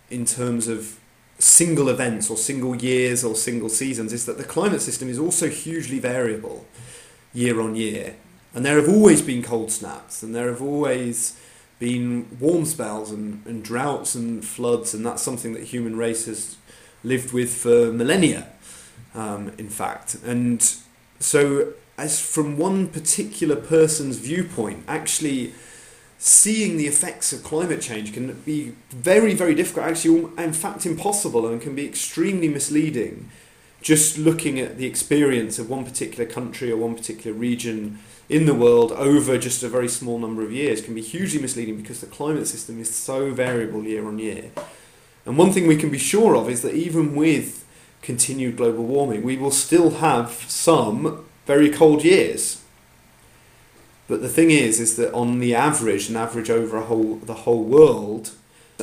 in 0.08 0.24
terms 0.24 0.68
of 0.68 0.98
single 1.38 1.90
events 1.90 2.30
or 2.30 2.38
single 2.38 2.74
years 2.74 3.22
or 3.22 3.34
single 3.34 3.68
seasons 3.68 4.10
is 4.10 4.24
that 4.24 4.38
the 4.38 4.44
climate 4.44 4.80
system 4.80 5.10
is 5.10 5.18
also 5.18 5.50
hugely 5.50 5.98
variable 5.98 6.64
year 7.34 7.60
on 7.60 7.76
year. 7.76 8.14
And 8.54 8.64
there 8.64 8.76
have 8.76 8.88
always 8.88 9.20
been 9.20 9.42
cold 9.42 9.70
snaps 9.70 10.22
and 10.22 10.34
there 10.34 10.48
have 10.48 10.62
always 10.62 11.38
been 11.78 12.38
warm 12.40 12.64
spells 12.64 13.10
and, 13.10 13.44
and 13.44 13.62
droughts 13.62 14.14
and 14.14 14.42
floods, 14.42 14.94
and 14.94 15.04
that's 15.04 15.20
something 15.20 15.52
that 15.52 15.64
human 15.64 15.94
race 15.96 16.24
has 16.24 16.56
lived 17.04 17.34
with 17.34 17.52
for 17.54 17.92
millennia, 17.92 18.46
um, 19.14 19.52
in 19.58 19.68
fact. 19.68 20.16
And 20.24 20.62
so, 21.18 21.74
as 21.98 22.20
from 22.20 22.56
one 22.56 22.88
particular 22.88 23.56
person's 23.56 24.18
viewpoint, 24.18 24.84
actually 24.88 25.52
seeing 26.18 26.76
the 26.76 26.86
effects 26.86 27.32
of 27.32 27.42
climate 27.42 27.80
change 27.80 28.12
can 28.12 28.32
be 28.44 28.72
very, 28.90 29.34
very 29.34 29.54
difficult, 29.54 29.86
actually, 29.86 30.28
in 30.38 30.52
fact, 30.52 30.86
impossible, 30.86 31.46
and 31.46 31.60
can 31.60 31.74
be 31.74 31.84
extremely 31.84 32.48
misleading. 32.48 33.28
Just 33.80 34.16
looking 34.16 34.60
at 34.60 34.78
the 34.78 34.86
experience 34.86 35.58
of 35.58 35.68
one 35.68 35.84
particular 35.84 36.24
country 36.24 36.70
or 36.70 36.76
one 36.76 36.94
particular 36.94 37.36
region 37.36 37.98
in 38.28 38.46
the 38.46 38.54
world 38.54 38.92
over 38.92 39.36
just 39.36 39.62
a 39.64 39.68
very 39.68 39.88
small 39.88 40.18
number 40.18 40.42
of 40.42 40.52
years 40.52 40.80
can 40.80 40.94
be 40.94 41.02
hugely 41.02 41.42
misleading 41.42 41.76
because 41.76 42.00
the 42.00 42.06
climate 42.06 42.46
system 42.46 42.80
is 42.80 42.94
so 42.94 43.32
variable 43.32 43.84
year 43.84 44.06
on 44.06 44.18
year. 44.20 44.52
And 45.26 45.36
one 45.36 45.52
thing 45.52 45.66
we 45.66 45.76
can 45.76 45.90
be 45.90 45.98
sure 45.98 46.36
of 46.36 46.48
is 46.48 46.62
that 46.62 46.74
even 46.74 47.14
with 47.14 47.61
continued 48.02 48.56
global 48.56 48.84
warming, 48.84 49.22
we 49.22 49.36
will 49.36 49.50
still 49.50 49.90
have 49.90 50.32
some 50.48 51.24
very 51.46 51.70
cold 51.70 52.04
years. 52.04 52.62
But 54.08 54.20
the 54.20 54.28
thing 54.28 54.50
is, 54.50 54.78
is 54.80 54.96
that 54.96 55.12
on 55.14 55.38
the 55.38 55.54
average, 55.54 56.10
an 56.10 56.16
average 56.16 56.50
over 56.50 56.76
a 56.76 56.82
whole 56.82 57.16
the 57.16 57.34
whole 57.34 57.64
world, 57.64 58.32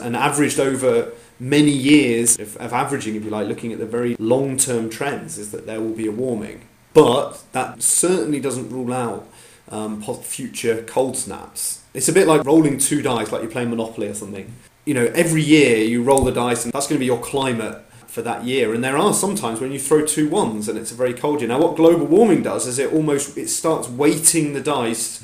and 0.02 0.16
averaged 0.16 0.60
over 0.60 1.12
many 1.40 1.72
years 1.72 2.40
of, 2.40 2.58
of 2.58 2.74
averaging, 2.74 3.16
if 3.16 3.24
you 3.24 3.30
like, 3.30 3.48
looking 3.48 3.72
at 3.72 3.80
the 3.80 3.86
very 3.86 4.16
long 4.18 4.58
term 4.58 4.90
trends, 4.90 5.38
is 5.38 5.52
that 5.52 5.66
there 5.66 5.82
will 5.82 5.94
be 5.94 6.08
a 6.08 6.12
warming. 6.12 6.62
But 6.94 7.44
that 7.52 7.84
certainly 7.84 8.40
doesn't 8.40 8.70
rule 8.70 8.94
out 8.94 9.28
um, 9.70 10.02
future 10.02 10.84
cold 10.88 11.18
snaps. 11.18 11.84
It's 11.94 12.10
a 12.10 12.14
bit 12.14 12.28
like 12.28 12.44
rolling 12.44 12.78
two 12.78 13.02
dice, 13.02 13.32
like 13.32 13.42
you're 13.42 13.52
playing 13.52 13.70
Monopoly 13.70 14.08
or 14.08 14.14
something. 14.14 14.52
You 14.86 14.94
know, 14.96 15.06
every 15.14 15.44
year 15.44 15.78
you 15.78 16.02
roll 16.02 16.24
the 16.24 16.32
dice, 16.32 16.64
and 16.64 16.74
that's 16.74 16.88
going 16.88 16.98
to 16.98 17.00
be 17.00 17.06
your 17.06 17.22
climate 17.22 17.84
for 18.10 18.24
that 18.24 18.44
year. 18.44 18.74
And 18.74 18.84
there 18.84 18.98
are 18.98 19.14
sometimes 19.14 19.62
when 19.62 19.72
you 19.72 19.80
throw 19.80 20.04
two 20.04 20.28
ones 20.28 20.68
and 20.68 20.80
it's 20.80 20.92
a 20.92 20.96
very 20.96 21.14
cold 21.14 21.42
year. 21.42 21.48
Now, 21.48 21.62
what 21.62 21.76
global 21.76 22.08
warming 22.08 22.42
does 22.42 22.66
is 22.66 22.80
it 22.80 22.92
almost 22.92 23.38
it 23.38 23.50
starts 23.50 23.88
weighting 23.88 24.54
the 24.54 24.62
dice 24.62 25.24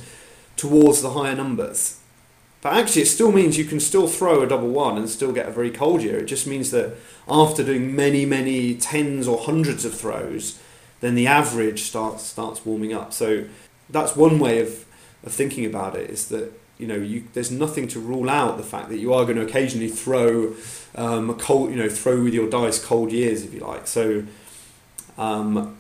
towards 0.56 1.02
the 1.02 1.12
higher 1.12 1.36
numbers. 1.36 2.00
But 2.62 2.74
actually, 2.74 3.04
it 3.04 3.08
still 3.08 3.32
means 3.32 3.58
you 3.58 3.66
can 3.66 3.80
still 3.80 4.08
throw 4.08 4.42
a 4.42 4.48
double 4.48 4.70
one 4.70 4.98
and 4.98 5.10
still 5.10 5.32
get 5.32 5.48
a 5.48 5.52
very 5.52 5.72
cold 5.72 6.02
year. 6.04 6.20
It 6.20 6.26
just 6.26 6.48
means 6.48 6.72
that 6.72 6.96
after 7.28 7.64
doing 7.64 7.96
many, 7.96 8.26
many 8.26 8.76
tens 8.76 9.28
or 9.28 9.40
hundreds 9.40 9.84
of 9.84 9.94
throws, 9.94 10.60
then 11.02 11.16
the 11.16 11.28
average 11.28 11.84
starts 11.84 12.24
starts 12.24 12.66
warming 12.66 12.94
up. 12.94 13.14
So 13.14 13.46
that's 13.90 14.16
one 14.16 14.40
way 14.40 14.62
of, 14.62 14.86
of 15.24 15.34
thinking 15.34 15.66
about 15.66 15.96
it 15.96 16.10
is 16.10 16.28
that 16.30 16.52
you 16.78 16.88
know 16.88 16.96
you, 16.96 17.24
there's 17.34 17.52
nothing 17.52 17.88
to 17.90 18.00
rule 18.00 18.30
out 18.30 18.58
the 18.58 18.64
fact 18.64 18.90
that 18.90 18.98
you 18.98 19.14
are 19.14 19.24
going 19.24 19.38
to 19.38 19.44
occasionally 19.44 19.90
throw 19.90 20.54
um, 20.96 21.30
a 21.30 21.34
cold 21.34 21.72
you 21.72 21.78
know 21.78 21.90
throw 21.90 22.24
with 22.24 22.34
your 22.34 22.50
dice 22.50 22.84
cold 22.84 23.12
years 23.12 23.44
if 23.44 23.54
you 23.54 23.60
like. 23.62 23.88
So 23.88 24.24
um, 25.18 25.78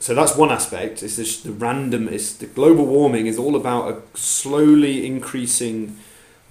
so 0.00 0.14
that's 0.14 0.36
one 0.36 0.50
aspect. 0.50 1.02
Is 1.02 1.16
this 1.16 1.42
the 1.42 1.52
random? 1.52 2.08
Is 2.08 2.38
the 2.38 2.46
global 2.46 2.86
warming 2.86 3.26
is 3.26 3.38
all 3.38 3.56
about 3.56 3.90
a 3.90 4.16
slowly 4.16 5.06
increasing 5.06 5.96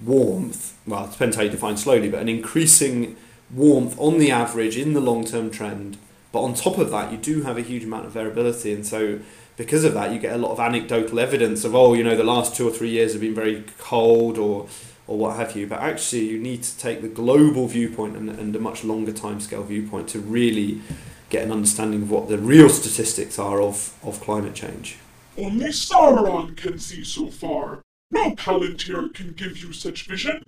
warmth. 0.03 0.77
Well, 0.86 1.05
it 1.05 1.12
depends 1.12 1.36
how 1.36 1.43
you 1.43 1.49
define 1.49 1.77
slowly, 1.77 2.10
but 2.10 2.21
an 2.21 2.29
increasing 2.29 3.15
warmth 3.49 3.97
on 3.97 4.19
the 4.19 4.29
average 4.29 4.77
in 4.77 4.93
the 4.93 4.99
long 4.99 5.25
term 5.25 5.49
trend 5.49 5.97
but 6.31 6.41
on 6.41 6.53
top 6.53 6.77
of 6.77 6.91
that, 6.91 7.12
you 7.12 7.17
do 7.17 7.41
have 7.43 7.57
a 7.57 7.62
huge 7.62 7.83
amount 7.83 8.05
of 8.05 8.12
variability, 8.12 8.73
and 8.73 8.86
so 8.86 9.19
because 9.58 9.84
of 9.84 9.93
that, 9.96 10.13
you 10.13 10.20
get 10.20 10.34
a 10.34 10.38
lot 10.38 10.52
of 10.52 10.60
anecdotal 10.60 11.20
evidence 11.20 11.65
of 11.65 11.76
oh, 11.76 11.93
you 11.93 12.04
know, 12.04 12.15
the 12.15 12.24
last 12.24 12.56
two 12.56 12.67
or 12.67 12.72
three 12.72 12.89
years 12.89 13.12
have 13.12 13.22
been 13.22 13.36
very 13.36 13.65
cold 13.78 14.38
or 14.38 14.70
or 15.08 15.17
what 15.17 15.36
have 15.38 15.56
you. 15.56 15.67
But 15.67 15.80
actually, 15.80 16.30
you 16.30 16.39
need 16.39 16.63
to 16.63 16.78
take 16.78 17.02
the 17.02 17.08
global 17.08 17.67
viewpoint 17.67 18.15
and, 18.15 18.30
and 18.30 18.56
a 18.56 18.60
much 18.60 18.84
longer 18.84 19.12
timescale 19.12 19.65
viewpoint 19.65 20.10
to 20.10 20.20
really 20.20 20.82
get 21.30 21.43
an 21.43 21.52
understanding 21.52 22.04
of 22.04 22.12
what 22.12 22.30
the 22.30 22.38
real 22.38 22.70
statistics 22.70 23.39
are 23.39 23.62
of, 23.62 23.93
of 24.04 24.22
climate 24.22 24.54
change. 24.56 24.98
Only 25.38 25.70
Sauron 25.70 26.56
can 26.56 26.80
see 26.80 27.04
so 27.04 27.28
far. 27.28 27.82
No 28.12 28.32
Palantir 28.32 29.13
can 29.13 29.34
give 29.34 29.58
you 29.58 29.74
such 29.74 30.08
vision. 30.08 30.43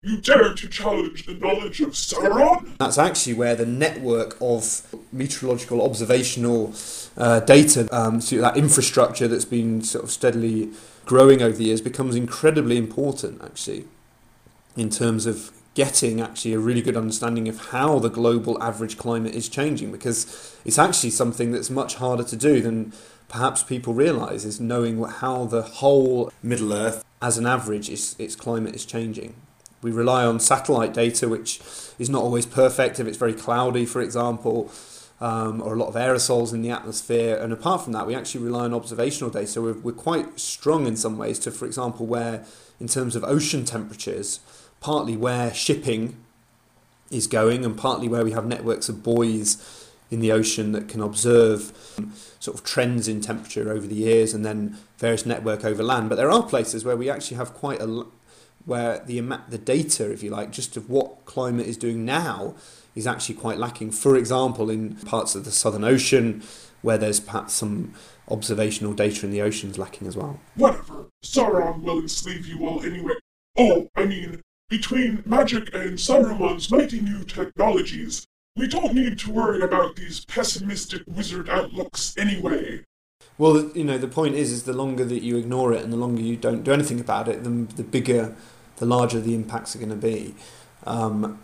You 0.00 0.18
dare 0.18 0.54
to 0.54 0.68
challenge 0.68 1.26
the 1.26 1.34
knowledge 1.34 1.80
of 1.80 1.88
Sauron? 1.88 2.78
That's 2.78 2.98
actually 2.98 3.34
where 3.34 3.56
the 3.56 3.66
network 3.66 4.36
of 4.40 4.86
meteorological 5.10 5.82
observational 5.82 6.72
uh, 7.16 7.40
data, 7.40 7.88
um, 7.90 8.20
so 8.20 8.36
that 8.40 8.56
infrastructure 8.56 9.26
that's 9.26 9.44
been 9.44 9.82
sort 9.82 10.04
of 10.04 10.12
steadily 10.12 10.70
growing 11.04 11.42
over 11.42 11.56
the 11.56 11.64
years, 11.64 11.80
becomes 11.80 12.14
incredibly 12.14 12.76
important, 12.76 13.42
actually, 13.42 13.86
in 14.76 14.88
terms 14.88 15.26
of 15.26 15.50
getting 15.74 16.20
actually 16.20 16.52
a 16.52 16.60
really 16.60 16.80
good 16.80 16.96
understanding 16.96 17.48
of 17.48 17.70
how 17.70 17.98
the 17.98 18.08
global 18.08 18.56
average 18.62 18.98
climate 18.98 19.34
is 19.34 19.48
changing 19.48 19.90
because 19.90 20.56
it's 20.64 20.78
actually 20.78 21.10
something 21.10 21.50
that's 21.50 21.70
much 21.70 21.96
harder 21.96 22.22
to 22.22 22.36
do 22.36 22.60
than 22.60 22.92
perhaps 23.28 23.64
people 23.64 23.92
realize 23.94 24.44
is 24.44 24.60
knowing 24.60 25.02
how 25.02 25.44
the 25.44 25.62
whole 25.62 26.32
Middle 26.40 26.72
Earth 26.72 27.04
as 27.20 27.36
an 27.36 27.46
average, 27.46 27.90
its, 27.90 28.14
its 28.20 28.36
climate 28.36 28.76
is 28.76 28.84
changing. 28.84 29.34
We 29.82 29.90
rely 29.90 30.24
on 30.24 30.40
satellite 30.40 30.92
data, 30.92 31.28
which 31.28 31.60
is 31.98 32.10
not 32.10 32.22
always 32.22 32.46
perfect 32.46 32.98
if 32.98 33.06
it's 33.06 33.16
very 33.16 33.34
cloudy, 33.34 33.86
for 33.86 34.00
example, 34.00 34.70
um, 35.20 35.62
or 35.62 35.74
a 35.74 35.78
lot 35.78 35.88
of 35.88 35.94
aerosols 35.94 36.52
in 36.52 36.62
the 36.62 36.70
atmosphere. 36.70 37.36
And 37.36 37.52
apart 37.52 37.82
from 37.82 37.92
that, 37.92 38.06
we 38.06 38.14
actually 38.14 38.44
rely 38.44 38.64
on 38.64 38.74
observational 38.74 39.30
data. 39.30 39.46
So 39.46 39.62
we're, 39.62 39.72
we're 39.74 39.92
quite 39.92 40.38
strong 40.40 40.86
in 40.86 40.96
some 40.96 41.16
ways 41.16 41.38
to, 41.40 41.50
for 41.50 41.66
example, 41.66 42.06
where 42.06 42.44
in 42.80 42.88
terms 42.88 43.16
of 43.16 43.24
ocean 43.24 43.64
temperatures, 43.64 44.40
partly 44.80 45.16
where 45.16 45.52
shipping 45.54 46.16
is 47.10 47.26
going 47.26 47.64
and 47.64 47.76
partly 47.76 48.08
where 48.08 48.24
we 48.24 48.32
have 48.32 48.46
networks 48.46 48.88
of 48.88 49.02
buoys 49.02 49.88
in 50.10 50.20
the 50.20 50.32
ocean 50.32 50.72
that 50.72 50.88
can 50.88 51.00
observe 51.00 51.72
um, 51.98 52.12
sort 52.40 52.56
of 52.56 52.64
trends 52.64 53.08
in 53.08 53.20
temperature 53.20 53.70
over 53.70 53.86
the 53.86 53.94
years 53.94 54.32
and 54.32 54.44
then 54.44 54.76
various 54.96 55.26
network 55.26 55.64
over 55.64 55.82
land. 55.82 56.08
But 56.08 56.16
there 56.16 56.30
are 56.30 56.42
places 56.42 56.84
where 56.84 56.96
we 56.96 57.10
actually 57.10 57.36
have 57.36 57.52
quite 57.54 57.80
a 57.80 58.06
where 58.68 59.00
the 59.00 59.20
the 59.48 59.58
data, 59.58 60.10
if 60.12 60.22
you 60.22 60.30
like, 60.30 60.52
just 60.52 60.76
of 60.76 60.88
what 60.88 61.24
climate 61.24 61.66
is 61.66 61.76
doing 61.76 62.04
now 62.04 62.54
is 62.94 63.06
actually 63.06 63.34
quite 63.36 63.58
lacking. 63.58 63.90
For 63.90 64.16
example, 64.16 64.70
in 64.70 64.96
parts 64.96 65.34
of 65.34 65.44
the 65.44 65.50
Southern 65.50 65.84
Ocean 65.84 66.42
where 66.82 66.98
there's 66.98 67.20
perhaps 67.20 67.54
some 67.54 67.94
observational 68.28 68.92
data 68.92 69.26
in 69.26 69.32
the 69.32 69.42
oceans 69.42 69.78
lacking 69.78 70.06
as 70.06 70.16
well. 70.16 70.38
Whatever. 70.54 71.06
Sauron 71.24 71.82
will 71.82 71.98
enslave 71.98 72.46
you 72.46 72.66
all 72.66 72.82
anyway. 72.84 73.14
Oh, 73.56 73.88
I 73.96 74.04
mean, 74.04 74.42
between 74.68 75.22
magic 75.26 75.74
and 75.74 75.98
Saruman's 75.98 76.70
mighty 76.70 77.00
new 77.00 77.24
technologies, 77.24 78.26
we 78.56 78.66
don't 78.68 78.94
need 78.94 79.18
to 79.20 79.32
worry 79.32 79.62
about 79.62 79.96
these 79.96 80.24
pessimistic 80.24 81.02
wizard 81.06 81.48
outlooks 81.48 82.14
anyway. 82.16 82.84
Well, 83.36 83.70
you 83.74 83.84
know, 83.84 83.98
the 83.98 84.08
point 84.08 84.34
is, 84.34 84.50
is 84.50 84.64
the 84.64 84.72
longer 84.72 85.04
that 85.04 85.22
you 85.22 85.36
ignore 85.36 85.72
it 85.72 85.82
and 85.82 85.92
the 85.92 85.96
longer 85.96 86.22
you 86.22 86.36
don't 86.36 86.64
do 86.64 86.72
anything 86.72 87.00
about 87.00 87.28
it, 87.28 87.44
the, 87.44 87.50
the 87.50 87.84
bigger, 87.84 88.34
the 88.78 88.86
larger 88.86 89.20
the 89.20 89.34
impacts 89.34 89.74
are 89.74 89.78
going 89.78 89.90
to 89.90 89.96
be. 89.96 90.34
Um, 90.84 91.40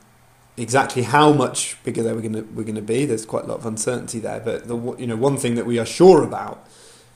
exactly 0.57 1.03
how 1.03 1.33
much 1.33 1.83
bigger 1.83 2.03
they 2.03 2.13
were 2.13 2.21
going 2.21 2.35
to 2.35 2.43
we're 2.43 2.63
going 2.63 2.75
to 2.77 2.83
be, 2.83 3.05
there's 3.05 3.27
quite 3.27 3.45
a 3.45 3.47
lot 3.47 3.59
of 3.59 3.67
uncertainty 3.67 4.19
there. 4.21 4.41
But 4.41 4.69
the 4.69 4.77
you 4.99 5.07
know 5.07 5.17
one 5.17 5.37
thing 5.37 5.55
that 5.57 5.67
we 5.67 5.79
are 5.79 5.87
sure 5.87 6.23
about 6.23 6.67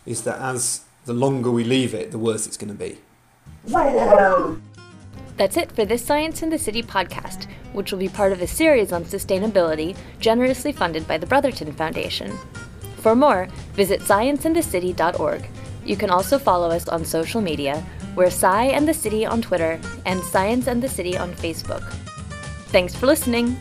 is 0.07 0.23
that 0.23 0.41
as 0.41 0.83
the 1.05 1.13
longer 1.13 1.51
we 1.51 1.65
leave 1.65 1.95
it, 1.95 2.11
the 2.11 2.19
worse 2.19 2.47
it's 2.47 2.57
going 2.57 2.73
to 2.73 2.79
be. 2.79 2.99
That's 5.37 5.57
it 5.57 5.71
for 5.71 5.85
this 5.85 6.05
Science 6.05 6.43
in 6.43 6.51
the 6.51 6.59
City 6.59 6.83
podcast, 6.83 7.47
which 7.73 7.93
will 7.93 7.99
be 8.01 8.09
part 8.09 8.33
of 8.33 8.43
a 8.43 8.47
series 8.47 8.93
on 8.93 9.05
sustainability 9.05 9.97
generously 10.19 10.73
funded 10.73 11.07
by 11.07 11.17
the 11.17 11.27
Brotherton 11.27 11.73
Foundation. 11.73 12.37
For 12.97 13.15
more, 13.15 13.47
visit 13.75 14.01
scienceinthecity.org. 14.01 15.49
You 15.85 15.97
can 15.97 16.11
also 16.11 16.39
follow 16.39 16.71
us 16.71 16.89
on 16.89 17.05
social 17.05 17.41
media. 17.41 17.87
We're 18.19 18.27
Sci 18.27 18.65
and 18.75 18.89
the 18.89 18.95
City 18.95 19.25
on 19.25 19.41
Twitter 19.43 19.81
and 20.05 20.21
Science 20.25 20.67
and 20.67 20.83
the 20.83 20.89
City 20.89 21.17
on 21.17 21.33
Facebook. 21.35 21.89
Thanks 22.73 22.93
for 22.93 23.07
listening. 23.07 23.57